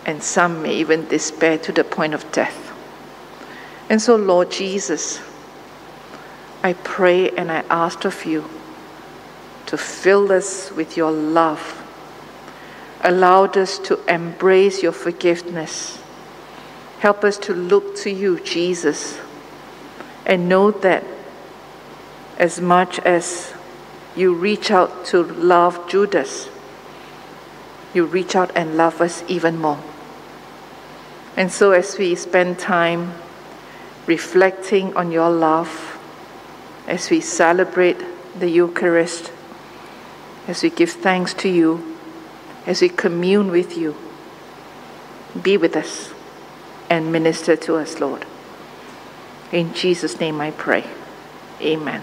And 0.04 0.22
some 0.22 0.62
may 0.62 0.74
even 0.76 1.06
despair 1.06 1.58
to 1.58 1.72
the 1.72 1.84
point 1.84 2.12
of 2.12 2.30
death. 2.32 2.72
And 3.88 4.02
so, 4.02 4.16
Lord 4.16 4.50
Jesus, 4.50 5.20
I 6.62 6.72
pray 6.72 7.30
and 7.30 7.50
I 7.50 7.64
ask 7.70 8.04
of 8.04 8.24
you 8.24 8.48
to 9.66 9.76
fill 9.76 10.32
us 10.32 10.72
with 10.72 10.96
your 10.96 11.12
love, 11.12 11.82
allowed 13.02 13.56
us 13.56 13.78
to 13.80 13.98
embrace 14.12 14.82
your 14.82 14.92
forgiveness. 14.92 15.98
Help 17.00 17.24
us 17.24 17.36
to 17.38 17.54
look 17.54 17.96
to 17.96 18.10
you, 18.10 18.38
Jesus, 18.40 19.18
and 20.26 20.48
know 20.48 20.70
that 20.70 21.04
as 22.38 22.60
much 22.60 22.98
as 23.00 23.52
you 24.16 24.34
reach 24.34 24.70
out 24.70 25.04
to 25.06 25.22
love 25.22 25.88
Judas, 25.88 26.48
you 27.94 28.04
reach 28.04 28.34
out 28.34 28.50
and 28.54 28.76
love 28.76 29.00
us 29.00 29.22
even 29.28 29.58
more. 29.58 29.82
And 31.36 31.50
so, 31.50 31.72
as 31.72 31.98
we 31.98 32.14
spend 32.14 32.58
time 32.58 33.14
reflecting 34.06 34.94
on 34.96 35.10
your 35.10 35.30
love, 35.30 35.98
as 36.86 37.10
we 37.10 37.20
celebrate 37.20 37.98
the 38.38 38.48
Eucharist, 38.48 39.32
as 40.48 40.62
we 40.62 40.70
give 40.70 40.90
thanks 40.90 41.32
to 41.34 41.48
you, 41.48 41.96
as 42.66 42.82
we 42.82 42.88
commune 42.88 43.50
with 43.50 43.76
you, 43.76 43.96
be 45.40 45.56
with 45.56 45.76
us 45.76 46.12
and 46.90 47.10
minister 47.10 47.56
to 47.56 47.76
us, 47.76 48.00
Lord. 48.00 48.26
In 49.50 49.72
Jesus' 49.72 50.20
name 50.20 50.40
I 50.40 50.50
pray. 50.50 50.84
Amen. 51.60 52.02